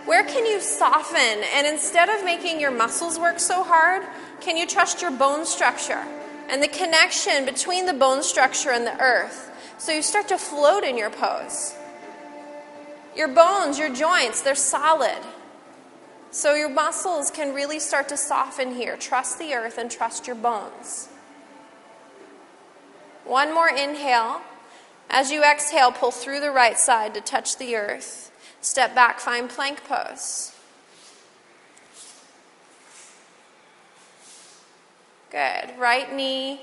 [0.08, 1.44] where can you soften?
[1.54, 4.04] And instead of making your muscles work so hard,
[4.40, 6.04] can you trust your bone structure
[6.50, 9.52] and the connection between the bone structure and the earth?
[9.78, 11.76] So you start to float in your pose.
[13.16, 15.18] Your bones, your joints, they're solid.
[16.32, 18.96] So your muscles can really start to soften here.
[18.96, 21.10] Trust the earth and trust your bones.
[23.26, 24.42] One more inhale.
[25.10, 28.32] As you exhale, pull through the right side to touch the earth.
[28.62, 30.54] Step back, find plank pose.
[35.30, 35.78] Good.
[35.78, 36.62] Right knee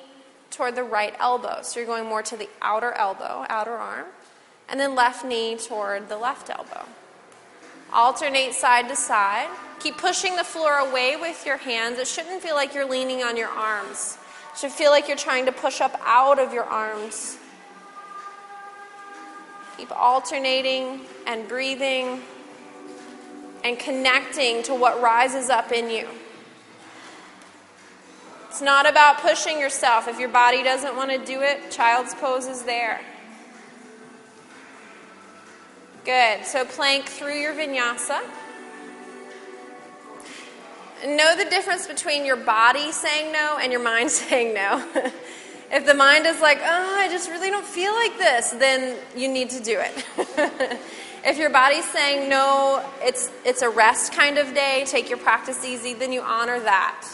[0.51, 1.59] toward the right elbow.
[1.63, 4.07] So you're going more to the outer elbow, outer arm.
[4.69, 6.85] And then left knee toward the left elbow.
[7.93, 9.49] Alternate side to side.
[9.81, 11.99] Keep pushing the floor away with your hands.
[11.99, 14.17] It shouldn't feel like you're leaning on your arms.
[14.53, 17.37] It should feel like you're trying to push up out of your arms.
[19.77, 22.23] Keep alternating and breathing
[23.65, 26.09] and connecting to what rises up in you.
[28.49, 30.07] It's not about pushing yourself.
[30.07, 33.01] If your body doesn't want to do it, child's pose is there.
[36.05, 36.45] Good.
[36.45, 38.23] So plank through your vinyasa.
[41.07, 44.87] Know the difference between your body saying no and your mind saying no.
[45.73, 49.29] If the mind is like, oh, I just really don't feel like this, then you
[49.29, 50.79] need to do it.
[51.25, 55.65] if your body's saying no, it's, it's a rest kind of day, take your practice
[55.65, 57.07] easy, then you honor that.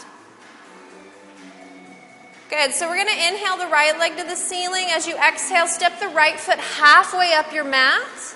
[2.51, 2.73] Good.
[2.73, 4.87] So we're going to inhale the right leg to the ceiling.
[4.89, 8.35] As you exhale, step the right foot halfway up your mat.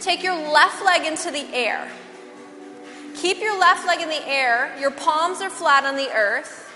[0.00, 1.90] Take your left leg into the air.
[3.16, 4.72] Keep your left leg in the air.
[4.78, 6.72] Your palms are flat on the earth.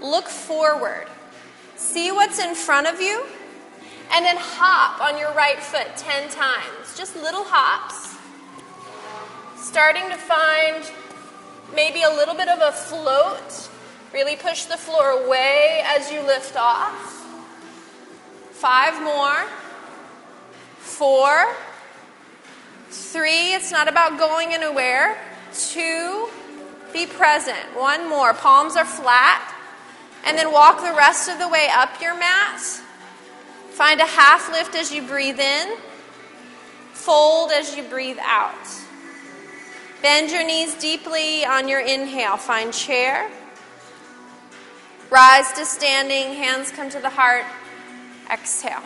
[0.00, 1.08] Look forward.
[1.84, 3.24] See what's in front of you.
[4.10, 6.96] And then hop on your right foot 10 times.
[6.96, 8.16] Just little hops.
[9.62, 10.82] Starting to find
[11.74, 13.68] maybe a little bit of a float.
[14.14, 17.22] Really push the floor away as you lift off.
[18.50, 19.46] Five more.
[20.78, 21.54] Four.
[22.88, 25.18] Three, it's not about going anywhere.
[25.52, 26.28] Two,
[26.94, 27.76] be present.
[27.76, 28.32] One more.
[28.32, 29.53] Palms are flat.
[30.26, 32.60] And then walk the rest of the way up your mat.
[33.70, 35.76] Find a half lift as you breathe in.
[36.92, 38.54] Fold as you breathe out.
[40.00, 42.36] Bend your knees deeply on your inhale.
[42.36, 43.30] Find chair.
[45.10, 46.34] Rise to standing.
[46.34, 47.44] Hands come to the heart.
[48.30, 48.82] Exhale.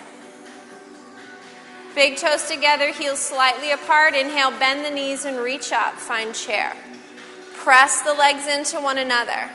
[1.94, 4.14] Big toes together, heels slightly apart.
[4.14, 5.94] Inhale, bend the knees and reach up.
[5.94, 6.76] Find chair.
[7.54, 9.50] Press the legs into one another.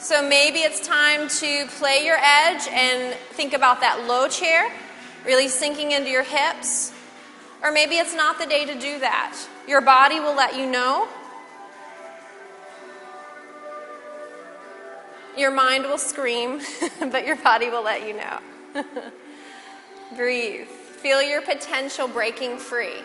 [0.00, 4.72] So maybe it's time to play your edge and think about that low chair,
[5.26, 6.90] really sinking into your hips.
[7.62, 9.36] Or maybe it's not the day to do that.
[9.68, 11.06] Your body will let you know.
[15.36, 16.62] Your mind will scream,
[17.10, 18.82] but your body will let you know.
[20.16, 20.66] Breathe.
[20.66, 23.02] Feel your potential breaking free.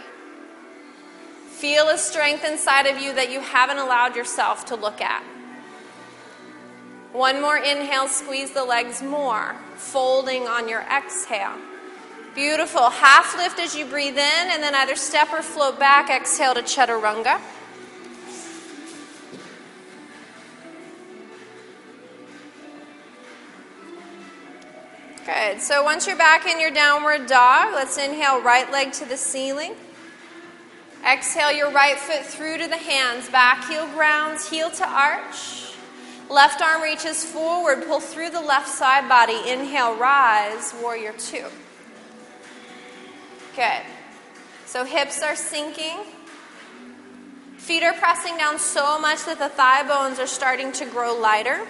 [1.50, 5.24] Feel a strength inside of you that you haven't allowed yourself to look at.
[7.16, 11.56] One more inhale, squeeze the legs more, folding on your exhale.
[12.36, 12.90] Beautiful.
[12.90, 16.10] Half lift as you breathe in, and then either step or float back.
[16.10, 17.40] Exhale to chaturanga.
[25.26, 25.62] Good.
[25.62, 29.76] So once you're back in your downward dog, let's inhale right leg to the ceiling.
[31.10, 33.30] Exhale your right foot through to the hands.
[33.30, 35.65] Back heel grounds, heel to arch.
[36.30, 37.86] Left arm reaches forward.
[37.86, 39.38] Pull through the left side body.
[39.48, 41.46] Inhale, rise, warrior two.
[43.56, 43.82] Good.
[44.66, 46.00] So hips are sinking.
[47.58, 51.66] Feet are pressing down so much that the thigh bones are starting to grow lighter.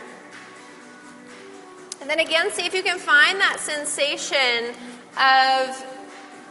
[2.01, 4.73] And then again, see if you can find that sensation
[5.17, 5.85] of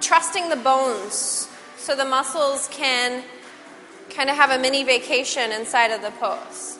[0.00, 3.22] trusting the bones so the muscles can
[4.10, 6.78] kind of have a mini vacation inside of the pose.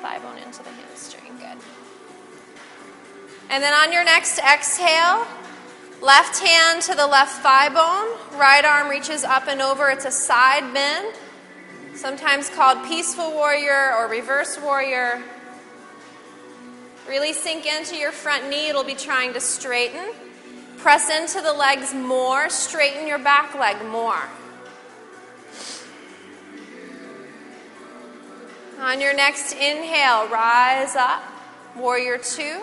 [0.00, 1.36] Thigh bone into the hamstring.
[1.38, 1.58] Good.
[3.50, 5.26] And then on your next exhale,
[6.00, 9.90] left hand to the left thigh bone, right arm reaches up and over.
[9.90, 11.14] It's a side bend,
[11.94, 15.22] sometimes called peaceful warrior or reverse warrior.
[17.08, 18.68] Really sink into your front knee.
[18.68, 20.12] It'll be trying to straighten.
[20.78, 22.48] Press into the legs more.
[22.48, 24.28] Straighten your back leg more.
[28.80, 31.22] On your next inhale, rise up.
[31.76, 32.62] Warrior two.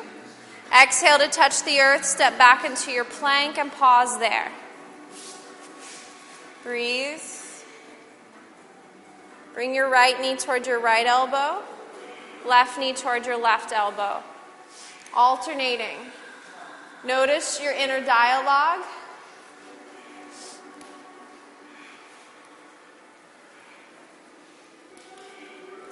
[0.74, 2.04] Exhale to touch the earth.
[2.04, 4.52] Step back into your plank and pause there.
[6.64, 7.22] Breathe.
[9.54, 11.64] Bring your right knee toward your right elbow,
[12.48, 14.22] left knee toward your left elbow
[15.18, 15.98] alternating.
[17.04, 18.86] Notice your inner dialogue.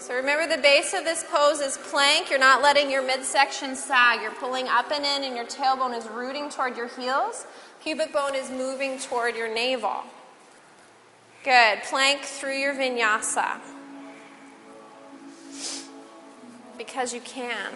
[0.05, 2.29] So remember the base of this pose is plank.
[2.29, 4.21] You're not letting your midsection sag.
[4.21, 7.47] You're pulling up and in, and your tailbone is rooting toward your heels.
[7.83, 10.03] Pubic bone is moving toward your navel.
[11.43, 11.81] Good.
[11.89, 13.59] Plank through your vinyasa.
[16.77, 17.73] Because you can.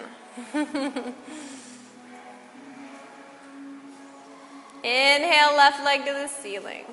[4.84, 6.86] Inhale, left leg to the ceiling.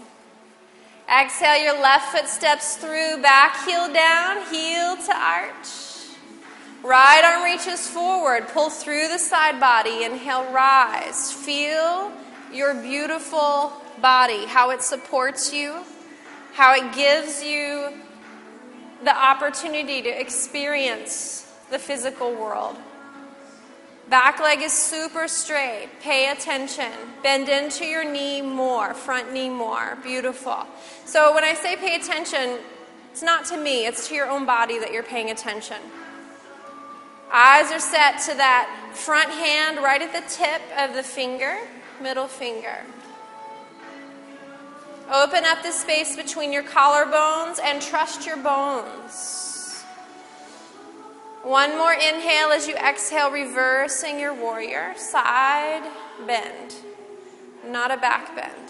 [1.09, 5.87] Exhale, your left foot steps through, back heel down, heel to arch.
[6.83, 10.03] Right arm reaches forward, pull through the side body.
[10.03, 11.33] Inhale, rise.
[11.33, 12.11] Feel
[12.53, 15.77] your beautiful body, how it supports you,
[16.55, 17.93] how it gives you
[19.05, 22.77] the opportunity to experience the physical world.
[24.09, 25.89] Back leg is super straight.
[26.01, 26.93] Pay attention.
[27.25, 29.99] Bend into your knee more, front knee more.
[30.03, 30.65] Beautiful.
[31.05, 32.59] So when I say pay attention,
[33.11, 35.79] it's not to me, it's to your own body that you're paying attention.
[37.33, 41.57] Eyes are set to that front hand right at the tip of the finger,
[42.01, 42.85] middle finger.
[45.13, 49.46] Open up the space between your collarbones and trust your bones.
[51.47, 54.95] One more inhale as you exhale, reversing your warrior.
[54.97, 55.89] Side
[56.27, 56.75] bend,
[57.65, 58.69] not a back bend.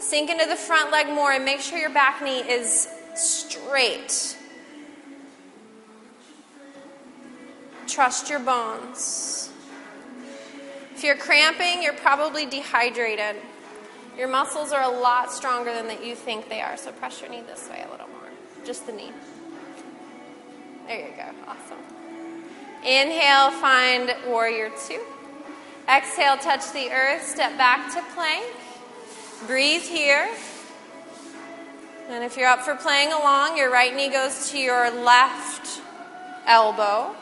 [0.00, 4.36] Sink into the front leg more and make sure your back knee is straight.
[7.86, 9.48] Trust your bones.
[10.96, 13.36] If you're cramping, you're probably dehydrated.
[14.16, 17.30] Your muscles are a lot stronger than that you think they are, so press your
[17.30, 18.30] knee this way a little more.
[18.64, 19.12] Just the knee.
[20.88, 21.30] There you go.
[21.46, 21.76] Awesome.
[22.82, 25.02] Inhale, find warrior two.
[25.86, 27.22] Exhale, touch the earth.
[27.22, 28.46] Step back to plank.
[29.46, 30.30] Breathe here.
[32.08, 35.82] And if you're up for playing along, your right knee goes to your left
[36.46, 37.14] elbow.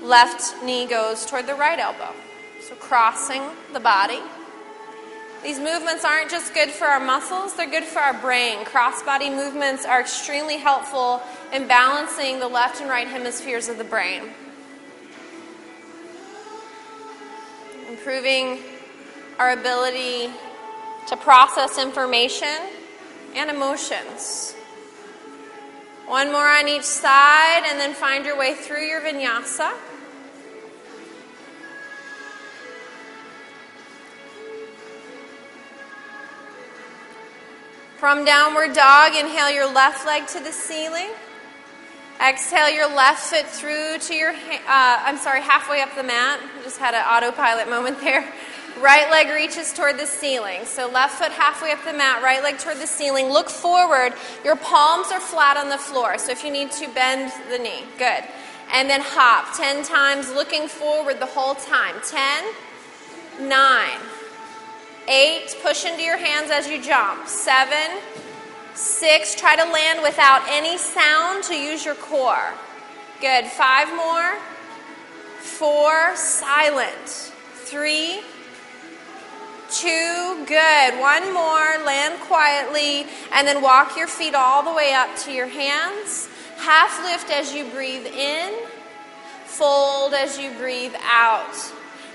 [0.00, 2.12] Left knee goes toward the right elbow.
[2.60, 3.42] So crossing
[3.72, 4.20] the body.
[5.42, 8.64] These movements aren't just good for our muscles, they're good for our brain.
[8.64, 11.20] Cross body movements are extremely helpful
[11.52, 14.22] in balancing the left and right hemispheres of the brain.
[17.88, 18.60] Improving
[19.40, 20.30] our ability
[21.08, 22.70] to process information
[23.34, 24.54] and emotions.
[26.06, 29.72] One more on each side, and then find your way through your vinyasa.
[38.02, 41.10] From downward dog, inhale your left leg to the ceiling.
[42.20, 44.34] Exhale your left foot through to your, uh,
[44.66, 46.40] I'm sorry, halfway up the mat.
[46.64, 48.28] Just had an autopilot moment there.
[48.80, 50.64] Right leg reaches toward the ceiling.
[50.64, 53.28] So left foot halfway up the mat, right leg toward the ceiling.
[53.28, 54.14] Look forward.
[54.44, 56.18] Your palms are flat on the floor.
[56.18, 58.24] So if you need to bend the knee, good.
[58.72, 61.94] And then hop 10 times, looking forward the whole time.
[62.04, 62.44] 10,
[63.42, 63.90] 9,
[65.08, 67.26] Eight, push into your hands as you jump.
[67.26, 68.00] Seven,
[68.74, 72.54] six, try to land without any sound to use your core.
[73.20, 73.46] Good.
[73.46, 74.38] Five more.
[75.38, 77.32] Four, silent.
[77.54, 78.20] Three,
[79.70, 81.00] two, good.
[81.00, 85.46] One more, land quietly, and then walk your feet all the way up to your
[85.46, 86.28] hands.
[86.58, 88.54] Half lift as you breathe in,
[89.46, 91.72] fold as you breathe out.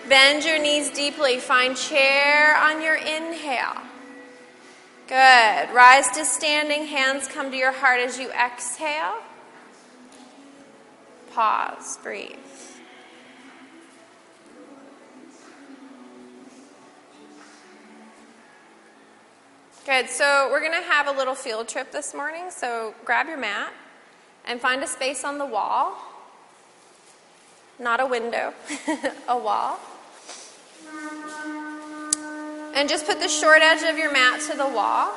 [0.09, 1.37] Bend your knees deeply.
[1.37, 3.81] Find chair on your inhale.
[5.07, 5.73] Good.
[5.73, 6.85] Rise to standing.
[6.85, 9.15] Hands come to your heart as you exhale.
[11.33, 11.99] Pause.
[12.03, 12.35] Breathe.
[19.85, 20.09] Good.
[20.09, 22.45] So we're going to have a little field trip this morning.
[22.49, 23.73] So grab your mat
[24.45, 25.97] and find a space on the wall.
[27.77, 28.53] Not a window,
[29.27, 29.79] a wall.
[32.78, 35.11] And just put the short edge of your mat to the wall.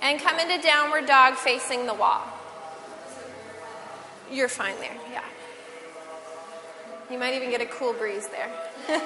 [0.00, 2.22] And come into downward dog facing the wall.
[4.32, 5.24] You're fine there, yeah.
[7.10, 8.50] You might even get a cool breeze there.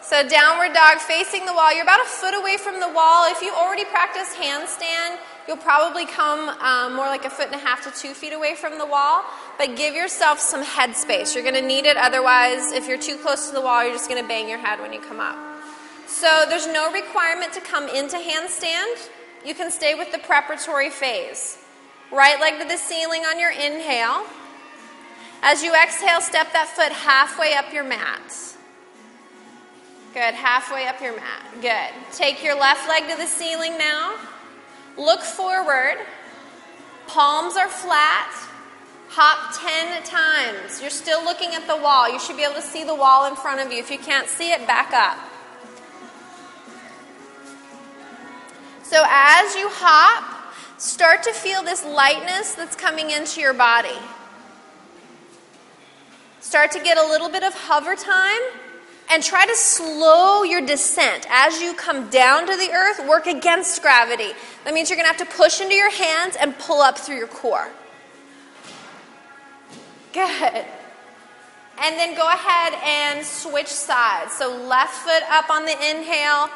[0.00, 1.74] so, downward dog facing the wall.
[1.74, 3.30] You're about a foot away from the wall.
[3.30, 7.58] If you already practice handstand, you'll probably come um, more like a foot and a
[7.58, 9.22] half to two feet away from the wall.
[9.58, 11.34] But give yourself some head space.
[11.34, 11.96] You're going to need it.
[11.96, 14.80] Otherwise, if you're too close to the wall, you're just going to bang your head
[14.80, 15.36] when you come up.
[16.06, 19.08] So, there's no requirement to come into handstand.
[19.44, 21.58] You can stay with the preparatory phase.
[22.12, 24.24] Right leg to the ceiling on your inhale.
[25.42, 28.54] As you exhale, step that foot halfway up your mat.
[30.14, 31.42] Good, halfway up your mat.
[31.60, 32.14] Good.
[32.16, 34.14] Take your left leg to the ceiling now.
[34.96, 35.96] Look forward.
[37.06, 38.32] Palms are flat.
[39.08, 40.80] Hop 10 times.
[40.80, 42.10] You're still looking at the wall.
[42.10, 43.78] You should be able to see the wall in front of you.
[43.78, 45.18] If you can't see it, back up.
[48.82, 53.98] So as you hop, start to feel this lightness that's coming into your body.
[56.40, 58.42] Start to get a little bit of hover time
[59.10, 61.26] and try to slow your descent.
[61.30, 64.32] As you come down to the earth, work against gravity.
[64.64, 67.16] That means you're going to have to push into your hands and pull up through
[67.16, 67.70] your core.
[70.12, 70.64] Good.
[71.82, 74.32] And then go ahead and switch sides.
[74.32, 76.48] So left foot up on the inhale.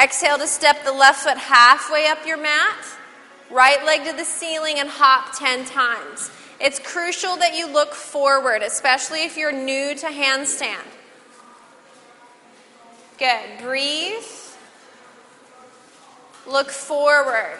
[0.00, 2.84] Exhale to step the left foot halfway up your mat.
[3.50, 6.30] Right leg to the ceiling and hop 10 times.
[6.58, 10.86] It's crucial that you look forward, especially if you're new to handstand.
[13.18, 13.60] Good.
[13.60, 14.22] Breathe.
[16.46, 17.58] Look forward.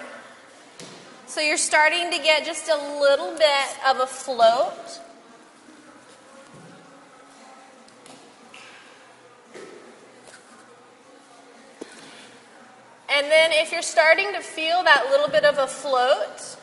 [1.26, 5.00] So you're starting to get just a little bit of a float.
[13.08, 16.56] And then if you're starting to feel that little bit of a float,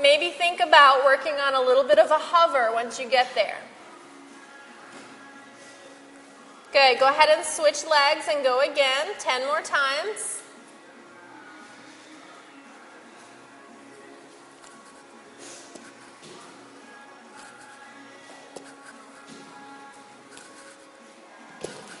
[0.00, 3.58] Maybe think about working on a little bit of a hover once you get there.
[6.74, 6.98] Good.
[6.98, 10.42] Go ahead and switch legs and go again 10 more times.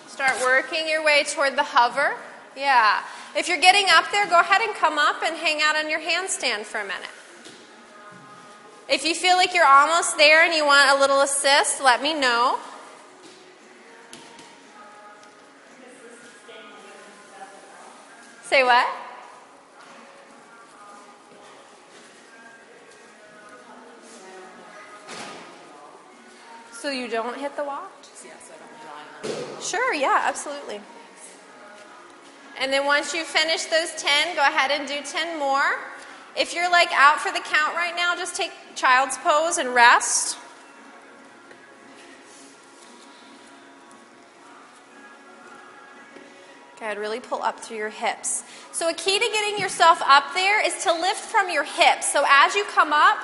[0.08, 2.16] Start working your way toward the hover.
[2.56, 3.00] Yeah.
[3.36, 6.00] If you're getting up there, go ahead and come up and hang out on your
[6.00, 7.14] handstand for a minute.
[8.88, 12.12] If you feel like you're almost there and you want a little assist, let me
[12.12, 12.58] know.
[18.54, 18.86] Say what?
[26.70, 27.82] So you don't hit the wall?
[29.60, 30.80] Sure, yeah, absolutely.
[32.60, 35.80] And then once you finish those 10, go ahead and do 10 more.
[36.36, 40.38] If you're like out for the count right now, just take child's pose and rest.
[46.84, 48.44] Good, really pull up through your hips.
[48.72, 52.12] So, a key to getting yourself up there is to lift from your hips.
[52.12, 53.16] So, as you come up,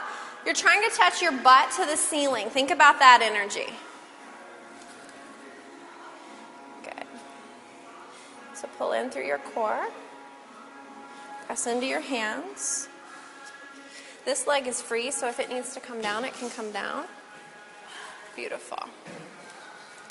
[0.46, 2.48] you're trying to touch your butt to the ceiling.
[2.48, 3.74] Think about that energy.
[6.82, 7.04] Good.
[8.54, 9.88] So, pull in through your core,
[11.44, 12.88] press into your hands.
[14.24, 17.04] This leg is free, so if it needs to come down, it can come down.
[18.34, 18.88] Beautiful.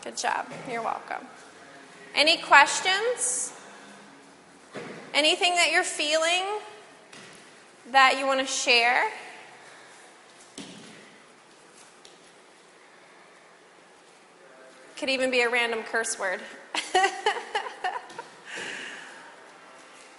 [0.04, 0.46] Good job.
[0.70, 1.26] You're welcome.
[2.16, 3.54] Any questions?
[5.14, 6.44] Anything that you're feeling
[7.92, 9.06] that you want to share?
[14.98, 16.42] Could even be a random curse word.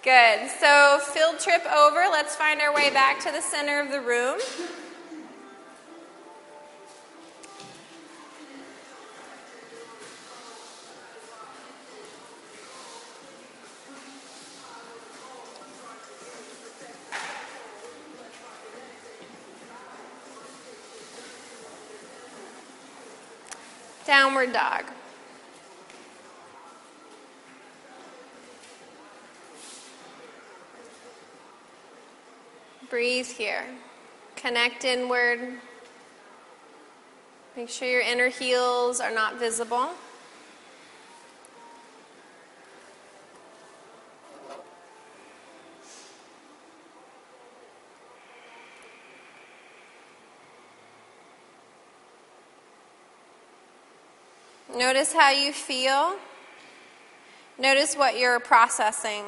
[0.03, 0.51] Good.
[0.59, 2.07] So, field trip over.
[2.11, 4.39] Let's find our way back to the center of the room.
[24.21, 24.85] Downward dog.
[32.91, 33.65] Breathe here.
[34.37, 35.41] Connect inward.
[37.57, 39.89] Make sure your inner heels are not visible.
[54.81, 56.17] Notice how you feel.
[57.59, 59.25] Notice what you're processing.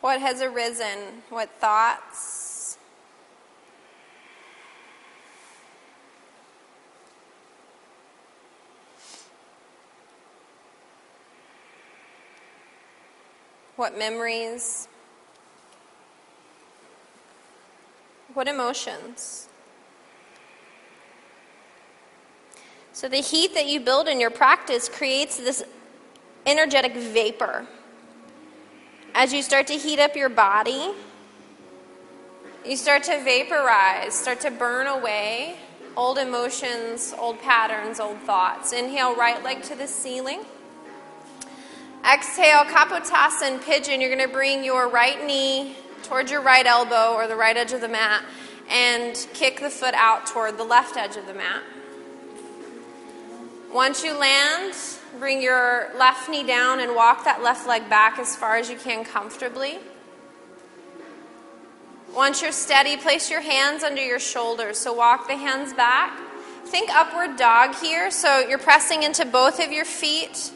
[0.00, 1.24] What has arisen?
[1.30, 2.78] What thoughts?
[13.74, 14.86] What memories?
[18.34, 19.48] What emotions?
[22.92, 25.62] So, the heat that you build in your practice creates this
[26.46, 27.66] energetic vapor.
[29.14, 30.92] As you start to heat up your body,
[32.66, 35.56] you start to vaporize, start to burn away
[35.96, 38.72] old emotions, old patterns, old thoughts.
[38.72, 40.42] Inhale, right leg to the ceiling.
[42.04, 44.00] Exhale, Kapotasana pigeon.
[44.00, 45.74] You're going to bring your right knee
[46.04, 48.24] towards your right elbow or the right edge of the mat
[48.68, 51.62] and kick the foot out toward the left edge of the mat.
[53.72, 54.74] Once you land,
[55.18, 58.76] bring your left knee down and walk that left leg back as far as you
[58.76, 59.78] can comfortably.
[62.14, 64.78] Once you're steady, place your hands under your shoulders.
[64.78, 66.18] So walk the hands back.
[66.64, 68.10] Think upward dog here.
[68.10, 70.52] So you're pressing into both of your feet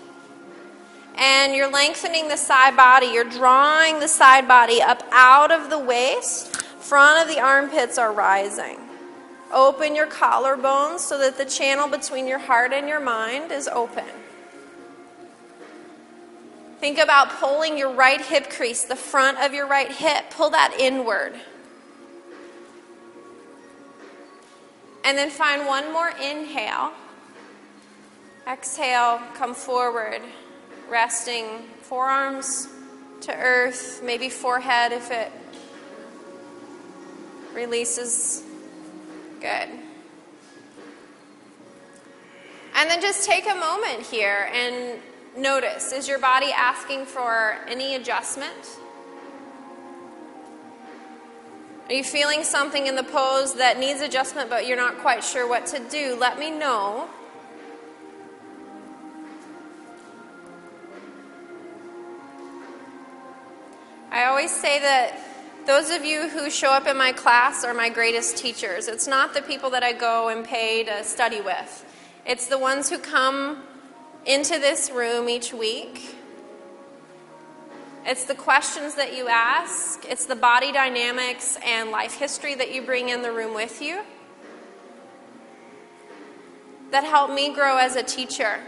[1.16, 3.06] and you're lengthening the side body.
[3.06, 6.56] You're drawing the side body up out of the waist.
[6.56, 8.78] Front of the armpits are rising.
[9.52, 14.04] Open your collarbones so that the channel between your heart and your mind is open.
[16.80, 20.30] Think about pulling your right hip crease, the front of your right hip.
[20.30, 21.34] Pull that inward.
[25.04, 26.92] And then find one more inhale.
[28.48, 30.22] Exhale, come forward,
[30.89, 31.47] resting
[31.83, 32.68] forearms
[33.22, 35.30] to earth, maybe forehead if it
[37.55, 38.43] releases.
[39.41, 39.68] Good.
[42.74, 45.01] And then just take a moment here and
[45.37, 48.78] notice is your body asking for any adjustment?
[51.89, 55.47] Are you feeling something in the pose that needs adjustment but you're not quite sure
[55.47, 56.16] what to do?
[56.18, 57.09] Let me know.
[64.12, 65.18] I always say that
[65.66, 68.86] those of you who show up in my class are my greatest teachers.
[68.86, 71.86] It's not the people that I go and pay to study with,
[72.26, 73.62] it's the ones who come
[74.26, 76.16] into this room each week.
[78.04, 82.82] It's the questions that you ask, it's the body dynamics and life history that you
[82.82, 84.02] bring in the room with you
[86.90, 88.60] that help me grow as a teacher.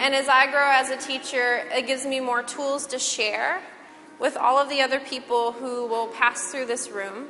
[0.00, 3.62] And as I grow as a teacher, it gives me more tools to share
[4.18, 7.26] with all of the other people who will pass through this room.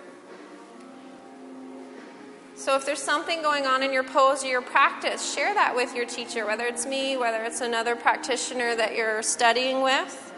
[2.55, 5.95] So, if there's something going on in your pose or your practice, share that with
[5.95, 10.33] your teacher, whether it's me, whether it's another practitioner that you're studying with.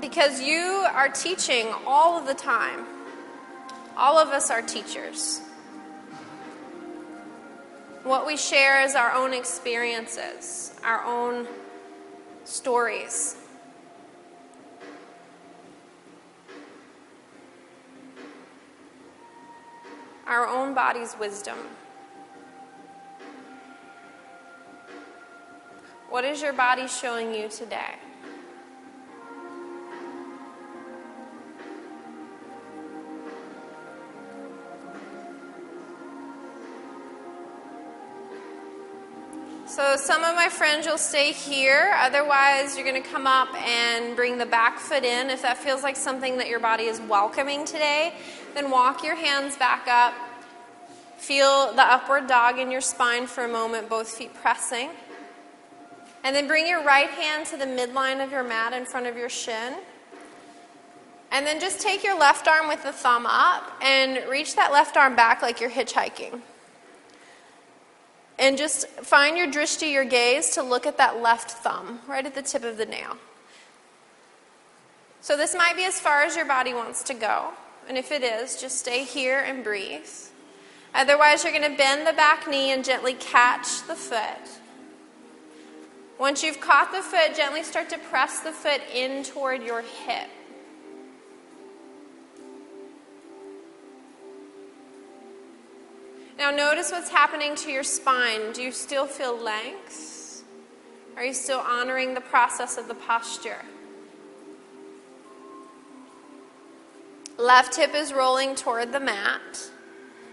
[0.00, 2.86] Because you are teaching all of the time.
[3.94, 5.42] All of us are teachers.
[8.04, 11.46] What we share is our own experiences, our own
[12.44, 13.36] stories.
[20.26, 21.58] Our own body's wisdom.
[26.08, 27.96] What is your body showing you today?
[39.68, 41.94] So, some of my friends, you'll stay here.
[41.98, 45.28] Otherwise, you're going to come up and bring the back foot in.
[45.28, 48.14] If that feels like something that your body is welcoming today,
[48.54, 50.14] then walk your hands back up.
[51.18, 54.88] Feel the upward dog in your spine for a moment, both feet pressing.
[56.24, 59.18] And then bring your right hand to the midline of your mat in front of
[59.18, 59.74] your shin.
[61.30, 64.96] And then just take your left arm with the thumb up and reach that left
[64.96, 66.40] arm back like you're hitchhiking.
[68.38, 72.34] And just find your drishti, your gaze, to look at that left thumb, right at
[72.34, 73.16] the tip of the nail.
[75.20, 77.50] So this might be as far as your body wants to go.
[77.88, 80.06] And if it is, just stay here and breathe.
[80.94, 84.60] Otherwise, you're going to bend the back knee and gently catch the foot.
[86.18, 90.28] Once you've caught the foot, gently start to press the foot in toward your hip.
[96.38, 98.52] Now, notice what's happening to your spine.
[98.52, 100.44] Do you still feel length?
[101.16, 103.64] Are you still honoring the process of the posture?
[107.36, 109.68] Left hip is rolling toward the mat.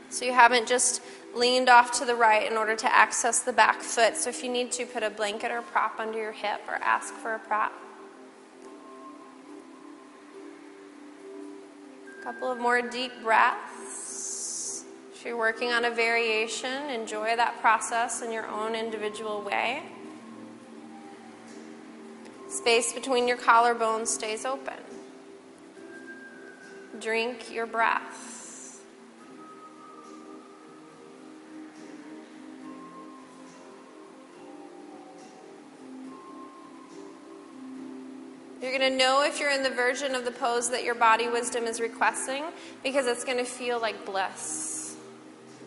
[0.09, 1.01] So you haven't just
[1.35, 4.15] leaned off to the right in order to access the back foot.
[4.15, 7.15] So if you need to, put a blanket or prop under your hip or ask
[7.15, 7.73] for a prop.
[12.19, 14.14] A couple of more deep breaths.
[15.25, 19.81] If you're working on a variation, enjoy that process in your own individual way.
[22.47, 24.75] Space between your collarbones stays open.
[27.01, 28.83] Drink your breath.
[38.61, 41.27] You're going to know if you're in the version of the pose that your body
[41.27, 42.43] wisdom is requesting
[42.83, 44.74] because it's going to feel like bliss.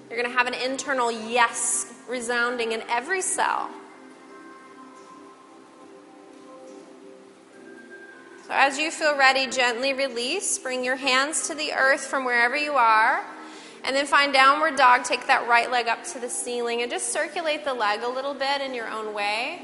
[0.08, 3.68] You're going to have an internal yes resounding in every cell.
[8.46, 10.58] So, as you feel ready, gently release.
[10.58, 13.22] Bring your hands to the earth from wherever you are.
[13.84, 15.04] And then find downward dog.
[15.04, 18.32] Take that right leg up to the ceiling and just circulate the leg a little
[18.32, 19.60] bit in your own way.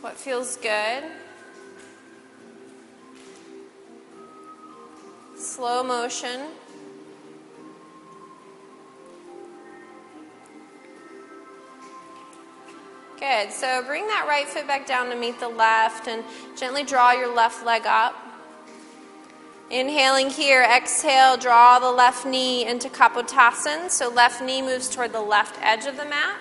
[0.00, 1.04] What feels good?
[5.36, 6.40] Slow motion.
[13.22, 13.52] Good.
[13.52, 16.24] So bring that right foot back down to meet the left and
[16.56, 18.16] gently draw your left leg up.
[19.70, 23.88] Inhaling here, exhale, draw the left knee into Kapotasana.
[23.90, 26.36] So left knee moves toward the left edge of the mat.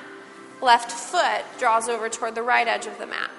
[0.60, 3.30] Left foot draws over toward the right edge of the mat.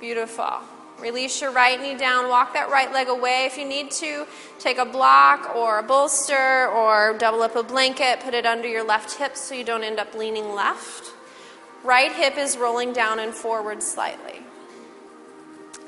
[0.00, 0.60] Beautiful.
[0.98, 3.46] Release your right knee down, walk that right leg away.
[3.46, 4.26] If you need to,
[4.58, 8.84] take a block or a bolster or double up a blanket, put it under your
[8.84, 11.14] left hip so you don't end up leaning left.
[11.82, 14.40] Right hip is rolling down and forward slightly.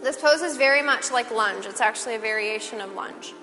[0.02, 3.34] This pose is very much like lunge, it's actually a variation of lunge.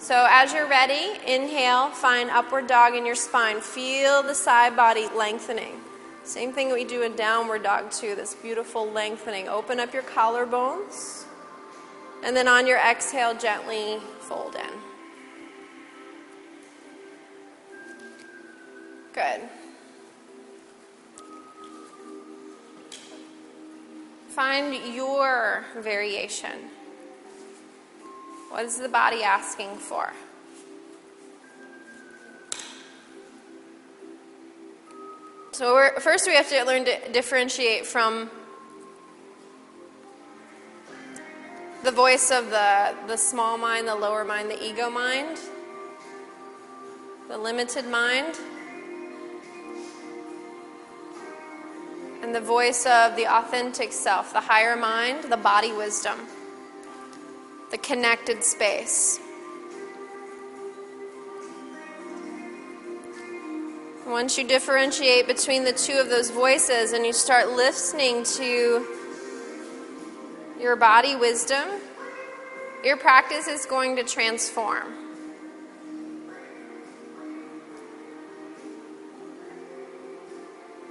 [0.00, 3.60] So, as you're ready, inhale, find upward dog in your spine.
[3.60, 5.80] Feel the side body lengthening.
[6.22, 9.48] Same thing we do in downward dog, too, this beautiful lengthening.
[9.48, 11.24] Open up your collarbones.
[12.22, 14.70] And then on your exhale, gently fold in.
[19.12, 19.48] Good.
[24.38, 26.70] Find your variation.
[28.50, 30.12] What is the body asking for?
[35.50, 38.30] So first we have to learn to differentiate from
[41.82, 45.36] the voice of the, the small mind, the lower mind, the ego mind,
[47.26, 48.38] the limited mind,
[52.22, 56.18] and the voice of the authentic self, the higher mind, the body wisdom,
[57.70, 59.20] the connected space.
[64.06, 68.86] Once you differentiate between the two of those voices and you start listening to
[70.58, 71.68] your body wisdom,
[72.82, 74.97] your practice is going to transform.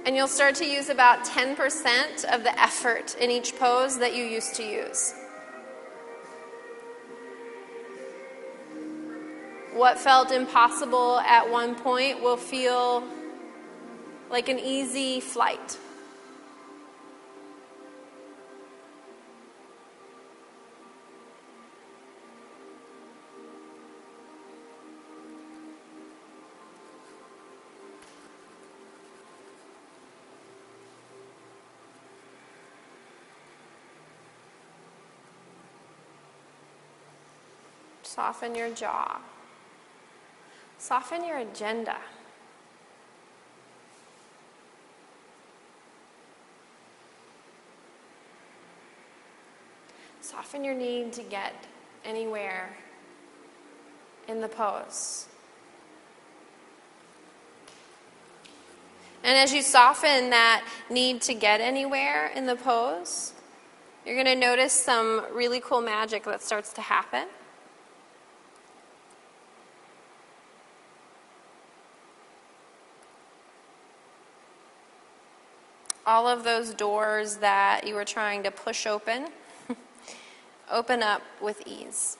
[0.08, 4.24] And you'll start to use about 10% of the effort in each pose that you
[4.24, 5.12] used to use.
[9.78, 13.04] what felt impossible at one point will feel
[14.28, 15.78] like an easy flight.
[38.08, 39.20] Soften your jaw.
[40.78, 41.98] Soften your agenda.
[50.22, 51.52] Soften your need to get
[52.02, 52.70] anywhere
[54.26, 55.26] in the pose.
[59.22, 63.34] And as you soften that need to get anywhere in the pose,
[64.06, 67.26] you're going to notice some really cool magic that starts to happen.
[76.08, 79.26] All of those doors that you were trying to push open
[80.70, 82.16] open up with ease.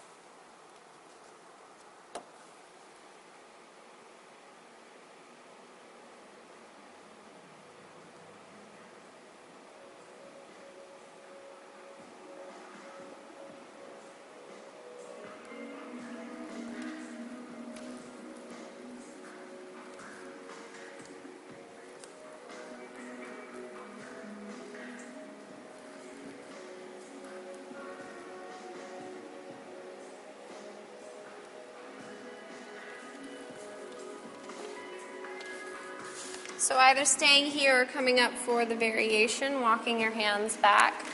[36.89, 41.05] Either staying here or coming up for the variation, walking your hands back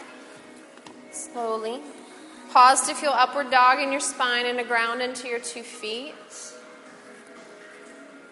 [1.10, 1.80] slowly.
[2.52, 6.14] Pause to feel upward dog in your spine and a ground into your two feet.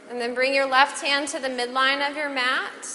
[0.09, 2.87] And then bring your left hand to the midline of your mat.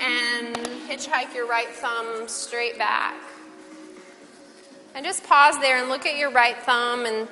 [0.00, 0.56] And
[0.88, 3.14] hitchhike your right thumb straight back.
[4.92, 7.28] And just pause there and look at your right thumb and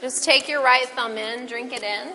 [0.00, 2.12] just take your right thumb in, drink it in.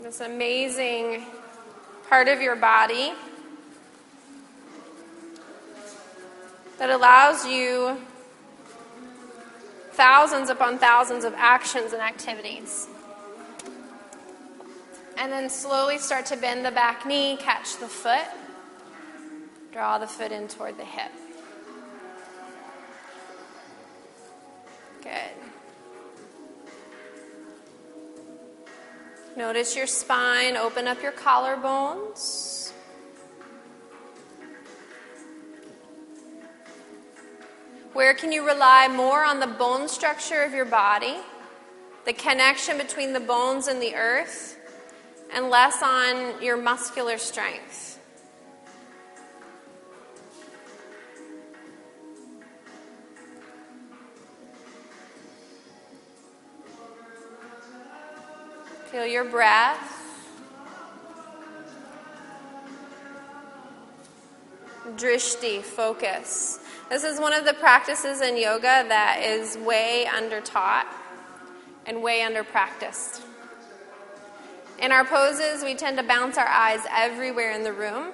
[0.00, 1.26] This amazing
[2.08, 3.12] part of your body
[6.78, 7.98] that allows you
[9.92, 12.88] thousands upon thousands of actions and activities.
[15.16, 18.26] And then slowly start to bend the back knee, catch the foot,
[19.72, 21.12] draw the foot in toward the hip.
[25.04, 25.12] Good.
[29.36, 32.72] Notice your spine, open up your collarbones.
[37.92, 41.16] Where can you rely more on the bone structure of your body,
[42.06, 44.58] the connection between the bones and the earth,
[45.32, 47.93] and less on your muscular strength?
[58.94, 60.30] Feel your breath.
[64.90, 66.60] Drishti, focus.
[66.90, 70.86] This is one of the practices in yoga that is way under taught
[71.86, 73.22] and way under practiced.
[74.78, 78.12] In our poses, we tend to bounce our eyes everywhere in the room.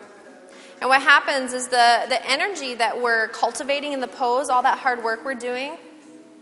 [0.81, 4.79] And what happens is the, the energy that we're cultivating in the pose, all that
[4.79, 5.77] hard work we're doing,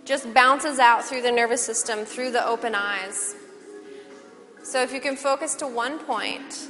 [0.05, 3.35] just bounces out through the nervous system, through the open eyes.
[4.69, 6.69] So if you can focus to one point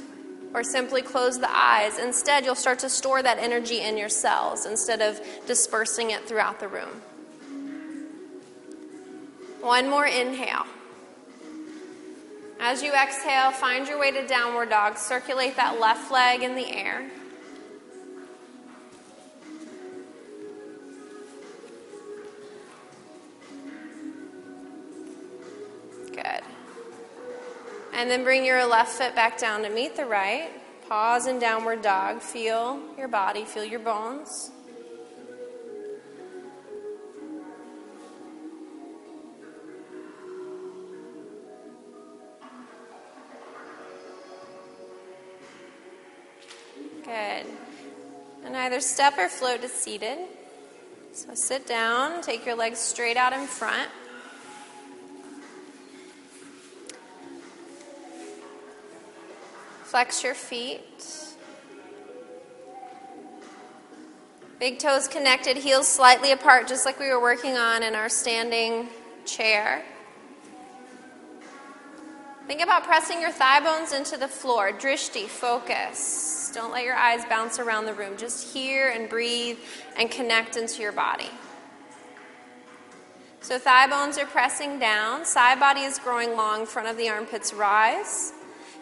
[0.53, 4.65] or simply close the eyes, instead you'll start to store that energy in your cells
[4.65, 7.01] instead of dispersing it throughout the room.
[9.59, 10.65] One more inhale.
[12.61, 14.97] As you exhale, find your way to downward dog.
[14.97, 17.11] Circulate that left leg in the air.
[27.93, 30.49] And then bring your left foot back down to meet the right.
[30.87, 32.21] Pause in downward dog.
[32.21, 34.51] Feel your body, feel your bones.
[47.03, 47.45] Good.
[48.45, 50.19] And either step or float to seated.
[51.11, 53.89] So sit down, take your legs straight out in front.
[59.89, 61.03] Flex your feet.
[64.59, 68.87] Big toes connected, heels slightly apart, just like we were working on in our standing
[69.25, 69.83] chair.
[72.45, 74.71] Think about pressing your thigh bones into the floor.
[74.71, 76.51] Drishti, focus.
[76.53, 78.15] Don't let your eyes bounce around the room.
[78.15, 79.57] Just hear and breathe
[79.97, 81.31] and connect into your body.
[83.41, 87.55] So, thigh bones are pressing down, side body is growing long, front of the armpits
[87.55, 88.33] rise.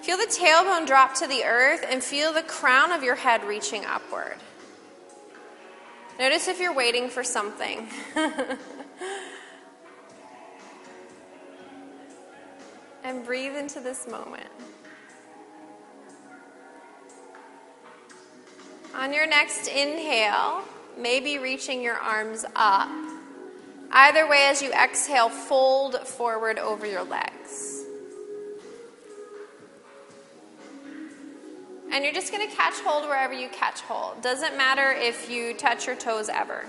[0.01, 3.85] Feel the tailbone drop to the earth and feel the crown of your head reaching
[3.85, 4.37] upward.
[6.19, 7.87] Notice if you're waiting for something.
[13.03, 14.49] and breathe into this moment.
[18.95, 20.63] On your next inhale,
[20.97, 22.89] maybe reaching your arms up.
[23.91, 27.76] Either way, as you exhale, fold forward over your legs.
[31.91, 34.21] And you're just going to catch hold wherever you catch hold.
[34.21, 36.65] Doesn't matter if you touch your toes ever.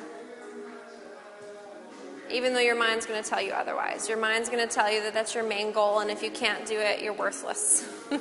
[2.30, 4.08] even though your mind's going to tell you otherwise.
[4.08, 6.66] Your mind's going to tell you that that's your main goal, and if you can't
[6.66, 7.88] do it, you're worthless.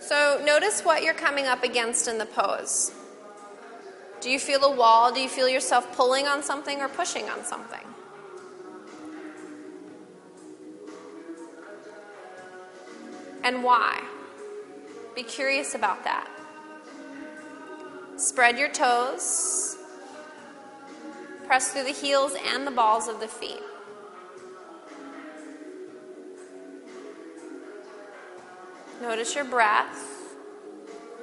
[0.00, 2.92] so, notice what you're coming up against in the pose.
[4.20, 5.10] Do you feel a wall?
[5.12, 7.93] Do you feel yourself pulling on something or pushing on something?
[13.44, 14.02] And why?
[15.14, 16.28] Be curious about that.
[18.16, 19.76] Spread your toes.
[21.46, 23.60] Press through the heels and the balls of the feet.
[29.02, 30.34] Notice your breath.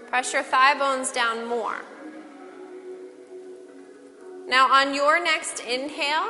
[0.08, 1.82] Press your thigh bones down more.
[4.48, 6.30] Now, on your next inhale,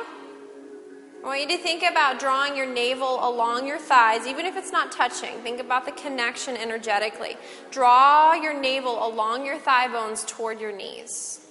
[1.22, 4.72] I want you to think about drawing your navel along your thighs, even if it's
[4.72, 5.38] not touching.
[5.42, 7.36] Think about the connection energetically.
[7.70, 11.46] Draw your navel along your thigh bones toward your knees.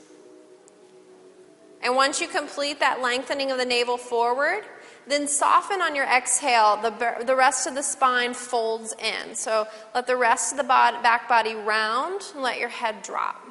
[1.81, 4.63] And once you complete that lengthening of the navel forward,
[5.07, 6.75] then soften on your exhale.
[6.75, 9.35] The, the rest of the spine folds in.
[9.35, 13.41] So let the rest of the back body round and let your head drop.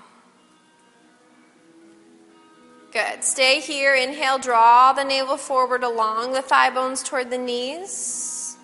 [2.92, 3.22] Good.
[3.22, 3.94] Stay here.
[3.94, 8.56] Inhale, draw the navel forward along the thigh bones toward the knees.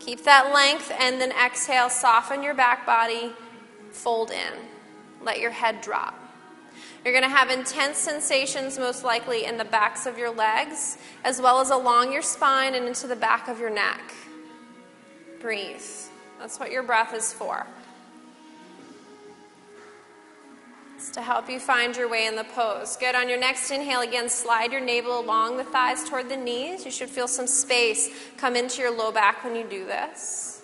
[0.00, 3.32] Keep that length, and then exhale, soften your back body,
[3.90, 4.54] fold in.
[5.22, 6.14] Let your head drop.
[7.04, 11.40] You're going to have intense sensations, most likely in the backs of your legs, as
[11.40, 14.00] well as along your spine and into the back of your neck.
[15.40, 15.82] Breathe.
[16.40, 17.66] That's what your breath is for.
[21.14, 22.96] To help you find your way in the pose.
[22.96, 23.14] Good.
[23.14, 26.84] On your next inhale, again, slide your navel along the thighs toward the knees.
[26.84, 30.60] You should feel some space come into your low back when you do this.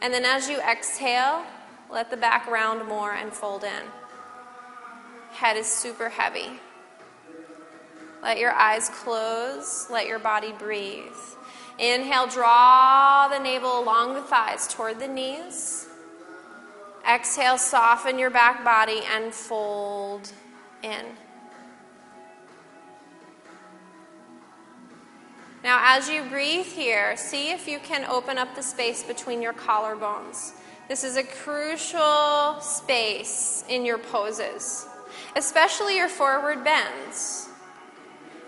[0.00, 1.42] And then as you exhale,
[1.90, 3.82] let the back round more and fold in.
[5.32, 6.60] Head is super heavy.
[8.22, 9.88] Let your eyes close.
[9.90, 11.02] Let your body breathe.
[11.80, 15.86] Inhale, draw the navel along the thighs toward the knees.
[17.08, 20.32] Exhale, soften your back body and fold
[20.82, 21.04] in.
[25.64, 29.52] Now, as you breathe here, see if you can open up the space between your
[29.52, 30.52] collarbones.
[30.88, 34.86] This is a crucial space in your poses,
[35.36, 37.48] especially your forward bends.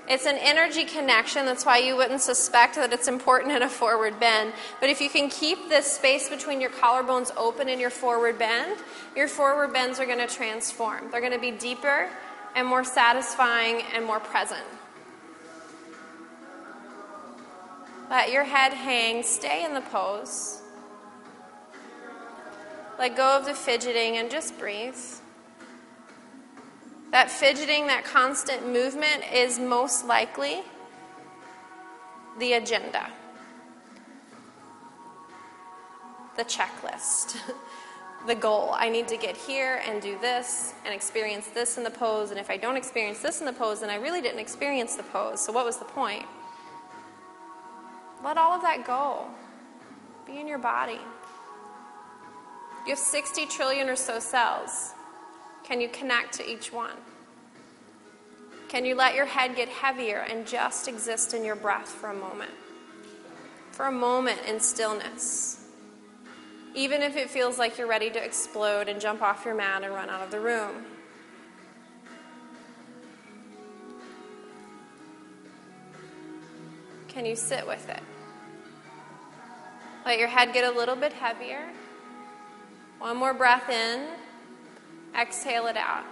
[0.06, 1.46] It's an energy connection.
[1.46, 4.52] That's why you wouldn't suspect that it's important in a forward bend.
[4.80, 8.76] But if you can keep this space between your collarbones open in your forward bend,
[9.16, 11.10] your forward bends are going to transform.
[11.10, 12.10] They're going to be deeper
[12.54, 14.64] and more satisfying and more present.
[18.10, 19.22] Let your head hang.
[19.22, 20.60] Stay in the pose.
[22.98, 24.94] Let go of the fidgeting and just breathe.
[27.14, 30.62] That fidgeting, that constant movement is most likely
[32.40, 33.08] the agenda,
[36.36, 37.36] the checklist,
[38.26, 38.70] the goal.
[38.72, 42.32] I need to get here and do this and experience this in the pose.
[42.32, 45.04] And if I don't experience this in the pose, then I really didn't experience the
[45.04, 45.40] pose.
[45.40, 46.26] So, what was the point?
[48.24, 49.28] Let all of that go.
[50.26, 50.98] Be in your body.
[52.86, 54.94] You have 60 trillion or so cells.
[55.64, 56.96] Can you connect to each one?
[58.68, 62.14] Can you let your head get heavier and just exist in your breath for a
[62.14, 62.50] moment?
[63.72, 65.66] For a moment in stillness.
[66.74, 69.94] Even if it feels like you're ready to explode and jump off your mat and
[69.94, 70.84] run out of the room.
[77.08, 78.00] Can you sit with it?
[80.04, 81.70] Let your head get a little bit heavier.
[82.98, 84.08] One more breath in.
[85.18, 86.04] Exhale it out.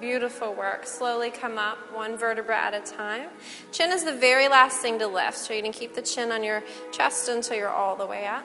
[0.00, 0.86] Beautiful work.
[0.86, 3.28] Slowly come up, one vertebra at a time.
[3.72, 6.44] Chin is the very last thing to lift, so you can keep the chin on
[6.44, 6.62] your
[6.92, 8.44] chest until you're all the way up.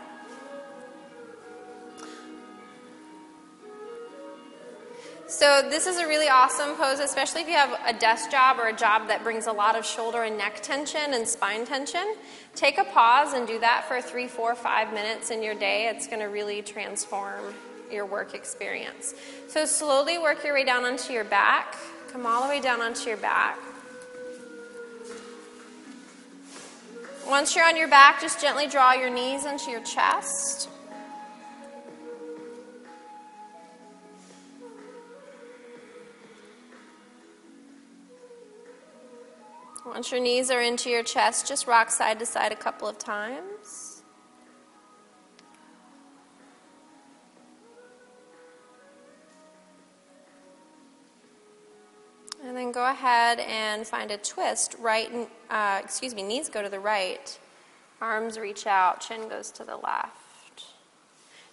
[5.28, 8.68] So, this is a really awesome pose, especially if you have a desk job or
[8.68, 12.16] a job that brings a lot of shoulder and neck tension and spine tension.
[12.54, 15.88] Take a pause and do that for three, four, five minutes in your day.
[15.88, 17.54] It's going to really transform
[17.92, 19.14] your work experience.
[19.48, 21.76] So slowly work your way down onto your back.
[22.12, 23.58] Come all the way down onto your back.
[27.28, 30.70] Once you're on your back, just gently draw your knees into your chest.
[39.86, 42.98] Once your knees are into your chest, just rock side to side a couple of
[42.98, 43.51] times.
[52.72, 54.76] Go ahead and find a twist.
[54.80, 55.10] Right,
[55.50, 57.38] uh, excuse me, knees go to the right,
[58.02, 60.66] arms reach out, chin goes to the left.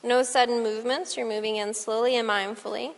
[0.03, 1.17] No sudden movements.
[1.17, 2.93] You're moving in slowly and mindfully.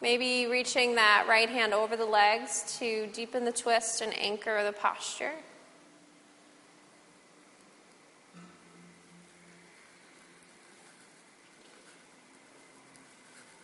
[0.00, 4.72] Maybe reaching that right hand over the legs to deepen the twist and anchor the
[4.72, 5.34] posture.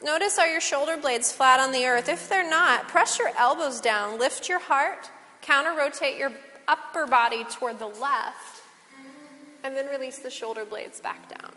[0.02, 2.08] Notice are your shoulder blades flat on the earth?
[2.08, 5.10] If they're not, press your elbows down, lift your heart,
[5.42, 6.32] counter rotate your
[6.68, 8.62] upper body toward the left,
[9.64, 11.50] and then release the shoulder blades back down.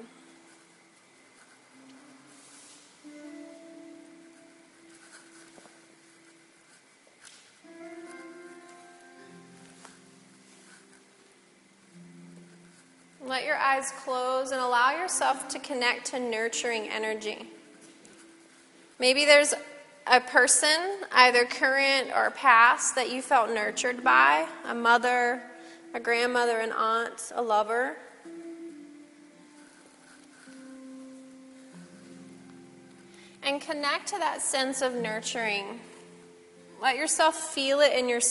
[13.24, 17.48] Let your eyes close and allow yourself to connect to nurturing energy.
[19.02, 19.56] Maybe there's
[20.06, 20.78] a person,
[21.12, 25.42] either current or past, that you felt nurtured by a mother,
[25.96, 27.98] a grandmother, an aunt, a lover.
[33.42, 35.80] And connect to that sense of nurturing.
[36.80, 38.22] Let yourself feel it in your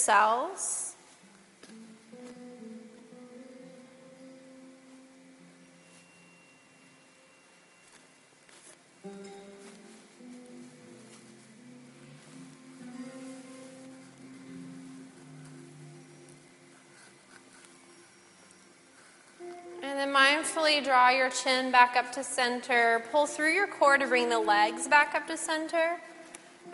[20.20, 23.02] mindfully draw your chin back up to center.
[23.10, 25.96] Pull through your core to bring the legs back up to center.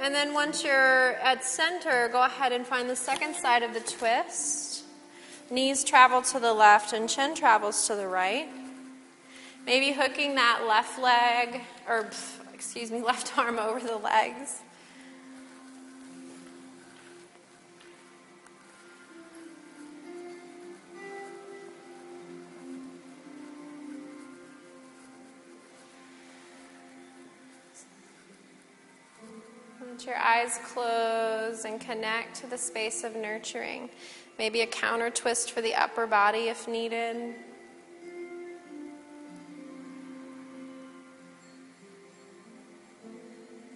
[0.00, 3.80] And then once you're at center, go ahead and find the second side of the
[3.80, 4.82] twist.
[5.48, 8.48] Knees travel to the left and chin travels to the right.
[9.64, 12.10] Maybe hooking that left leg, or
[12.52, 14.60] excuse me, left arm over the legs.
[30.06, 33.90] Your eyes close and connect to the space of nurturing.
[34.38, 37.34] Maybe a counter twist for the upper body if needed.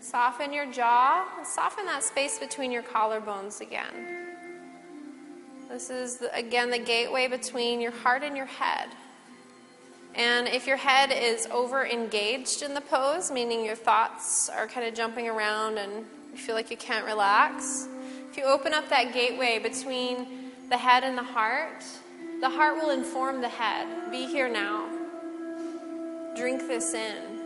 [0.00, 1.26] Soften your jaw.
[1.44, 4.36] Soften that space between your collarbones again.
[5.68, 8.88] This is, again, the gateway between your heart and your head.
[10.14, 14.86] And if your head is over engaged in the pose, meaning your thoughts are kind
[14.86, 17.88] of jumping around and you feel like you can't relax,
[18.30, 20.26] if you open up that gateway between
[20.68, 21.84] the head and the heart,
[22.40, 24.88] the heart will inform the head be here now.
[26.36, 27.39] Drink this in.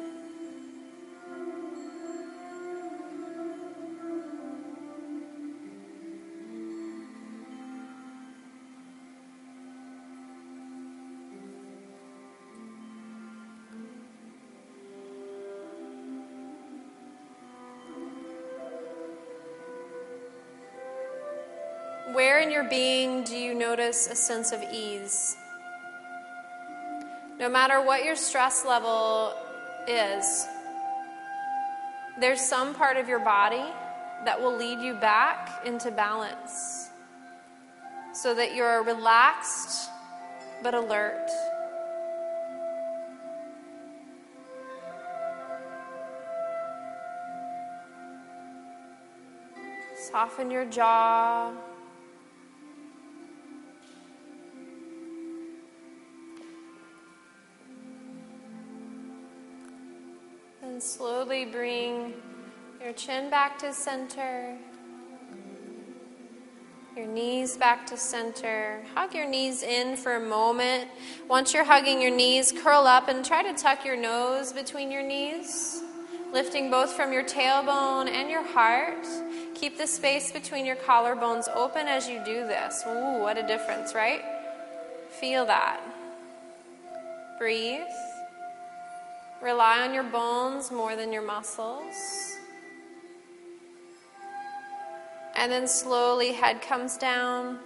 [22.15, 25.37] Where in your being do you notice a sense of ease?
[27.41, 29.35] No matter what your stress level
[29.89, 30.47] is,
[32.21, 33.65] there's some part of your body
[34.25, 36.89] that will lead you back into balance
[38.13, 39.91] so that you're relaxed
[40.63, 41.29] but alert.
[50.13, 51.53] Soften your jaw.
[60.85, 62.13] Slowly bring
[62.83, 64.57] your chin back to center.
[66.95, 68.83] Your knees back to center.
[68.95, 70.89] Hug your knees in for a moment.
[71.27, 75.03] Once you're hugging your knees, curl up and try to tuck your nose between your
[75.03, 75.83] knees,
[76.33, 79.07] lifting both from your tailbone and your heart.
[79.55, 82.85] Keep the space between your collarbones open as you do this.
[82.87, 84.23] Ooh, what a difference, right?
[85.09, 85.81] Feel that.
[87.39, 87.81] Breathe.
[89.43, 91.95] Rely on your bones more than your muscles.
[95.37, 97.59] And then slowly, head comes down.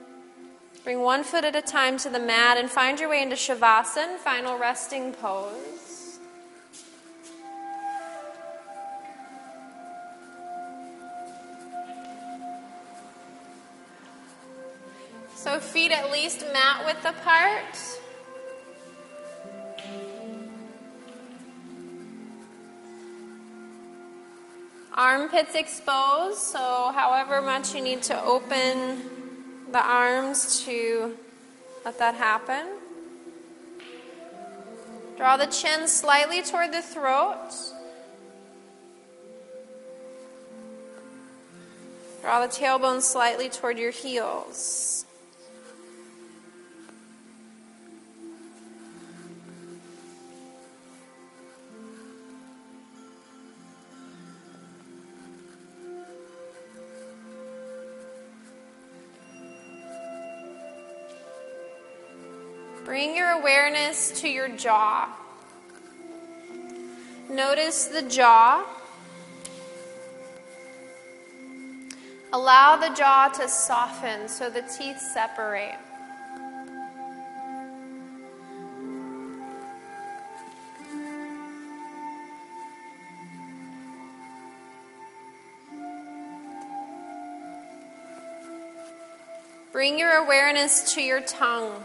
[0.85, 4.17] Bring one foot at a time to the mat and find your way into Shavasana,
[4.17, 6.19] final resting pose.
[15.35, 17.79] So, feet at least mat width apart.
[24.99, 29.01] Armpits exposed, so however much you need to open
[29.71, 31.17] the arms to
[31.85, 32.67] let that happen.
[35.17, 37.49] Draw the chin slightly toward the throat.
[42.21, 45.07] Draw the tailbone slightly toward your heels.
[62.99, 65.09] Bring your awareness to your jaw.
[67.31, 68.67] Notice the jaw.
[72.33, 75.79] Allow the jaw to soften so the teeth separate.
[89.71, 91.85] Bring your awareness to your tongue.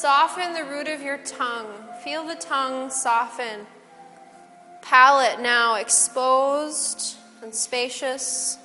[0.00, 1.66] Soften the root of your tongue.
[2.02, 3.66] Feel the tongue soften.
[4.80, 8.56] Palate now exposed and spacious.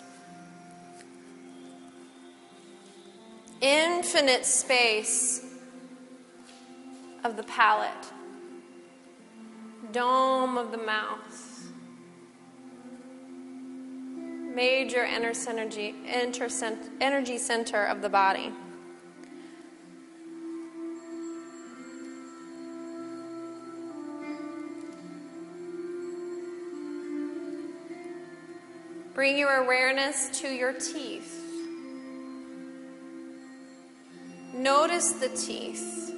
[3.60, 5.46] Infinite space
[7.26, 7.92] of the palate.
[9.92, 11.68] Dome of the mouth.
[14.56, 18.54] Major energy, energy center of the body.
[29.16, 31.42] Bring your awareness to your teeth.
[34.54, 36.14] Notice the teeth.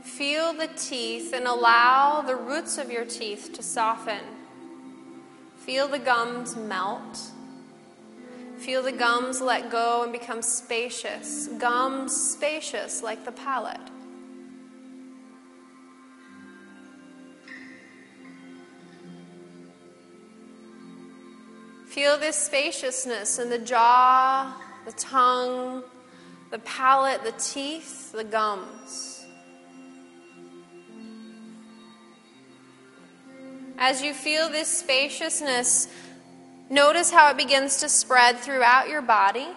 [0.00, 4.24] Feel the teeth and allow the roots of your teeth to soften.
[5.58, 7.18] Feel the gums melt.
[8.56, 11.48] Feel the gums let go and become spacious.
[11.58, 13.78] Gums spacious like the palate.
[21.90, 24.56] Feel this spaciousness in the jaw,
[24.86, 25.82] the tongue,
[26.52, 29.26] the palate, the teeth, the gums.
[33.76, 35.88] As you feel this spaciousness,
[36.68, 39.48] notice how it begins to spread throughout your body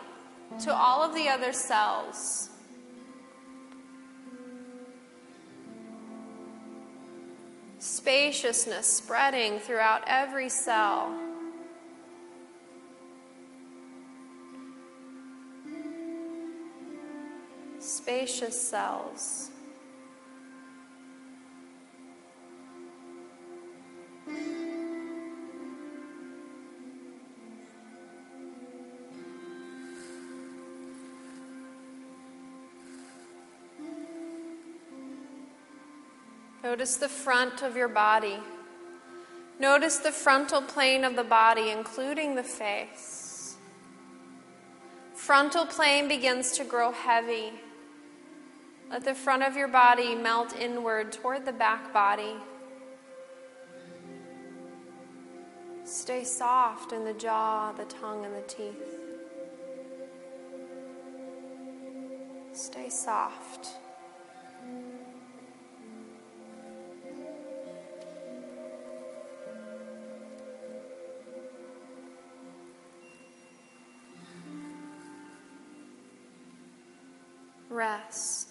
[0.64, 2.50] to all of the other cells.
[7.78, 11.16] Spaciousness spreading throughout every cell.
[17.84, 19.50] Spacious cells.
[36.64, 38.38] Notice the front of your body.
[39.60, 43.58] Notice the frontal plane of the body, including the face.
[45.14, 47.52] Frontal plane begins to grow heavy.
[48.94, 52.36] Let the front of your body melt inward toward the back body.
[55.84, 59.00] Stay soft in the jaw, the tongue, and the teeth.
[62.54, 63.70] Stay soft.
[77.72, 78.43] Rest.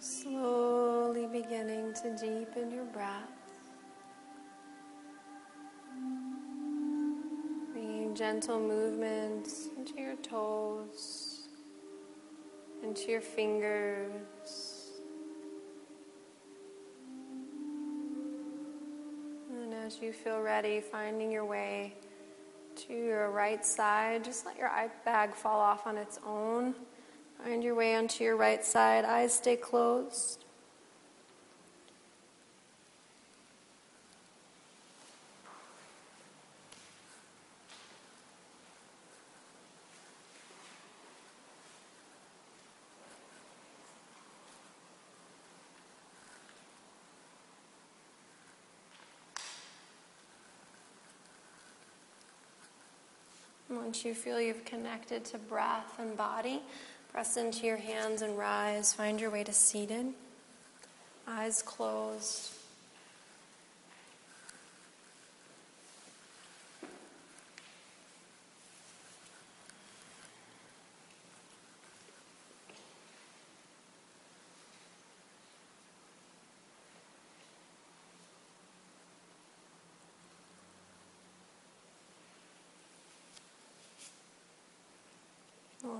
[0.00, 3.32] Slowly beginning to deepen your breath.
[7.72, 11.48] Bringing gentle movements into your toes,
[12.84, 14.92] into your fingers.
[19.50, 21.96] And as you feel ready, finding your way
[22.86, 26.76] to your right side, just let your eye bag fall off on its own.
[27.48, 29.06] Find your way onto your right side.
[29.06, 30.44] Eyes stay closed.
[53.70, 56.60] Once you feel you've connected to breath and body,
[57.18, 58.92] press into your hands and rise.
[58.92, 60.06] Find your way to seated.
[61.26, 62.52] Eyes closed.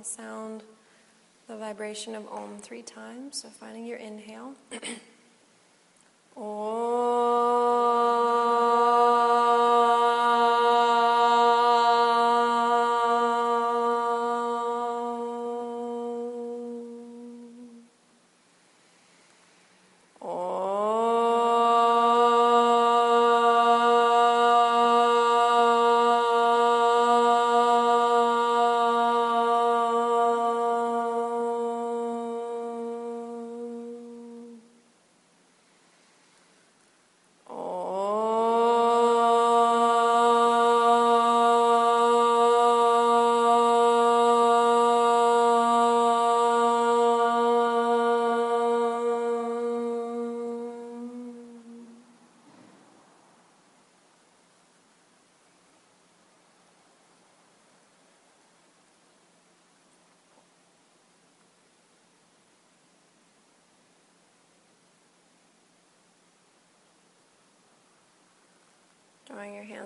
[0.01, 0.63] Sound
[1.49, 3.43] the vibration of Om three times.
[3.43, 4.55] So finding your inhale.
[6.37, 7.38] Drawing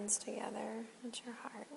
[0.02, 1.68] hands together at your heart.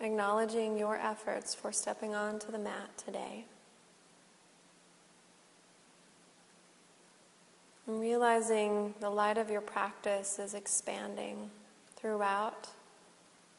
[0.00, 3.46] Acknowledging your efforts for stepping onto the mat today.
[7.86, 11.50] And realizing the light of your practice is expanding
[11.96, 12.68] throughout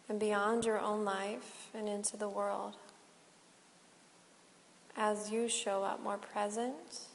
[0.10, 2.76] and beyond your own life and into the world
[4.96, 7.08] as you show up more present,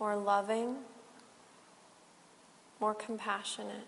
[0.00, 0.76] more loving,
[2.80, 3.86] more compassionate.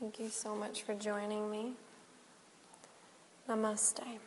[0.00, 1.72] Thank you so much for joining me.
[3.48, 4.18] Namaste.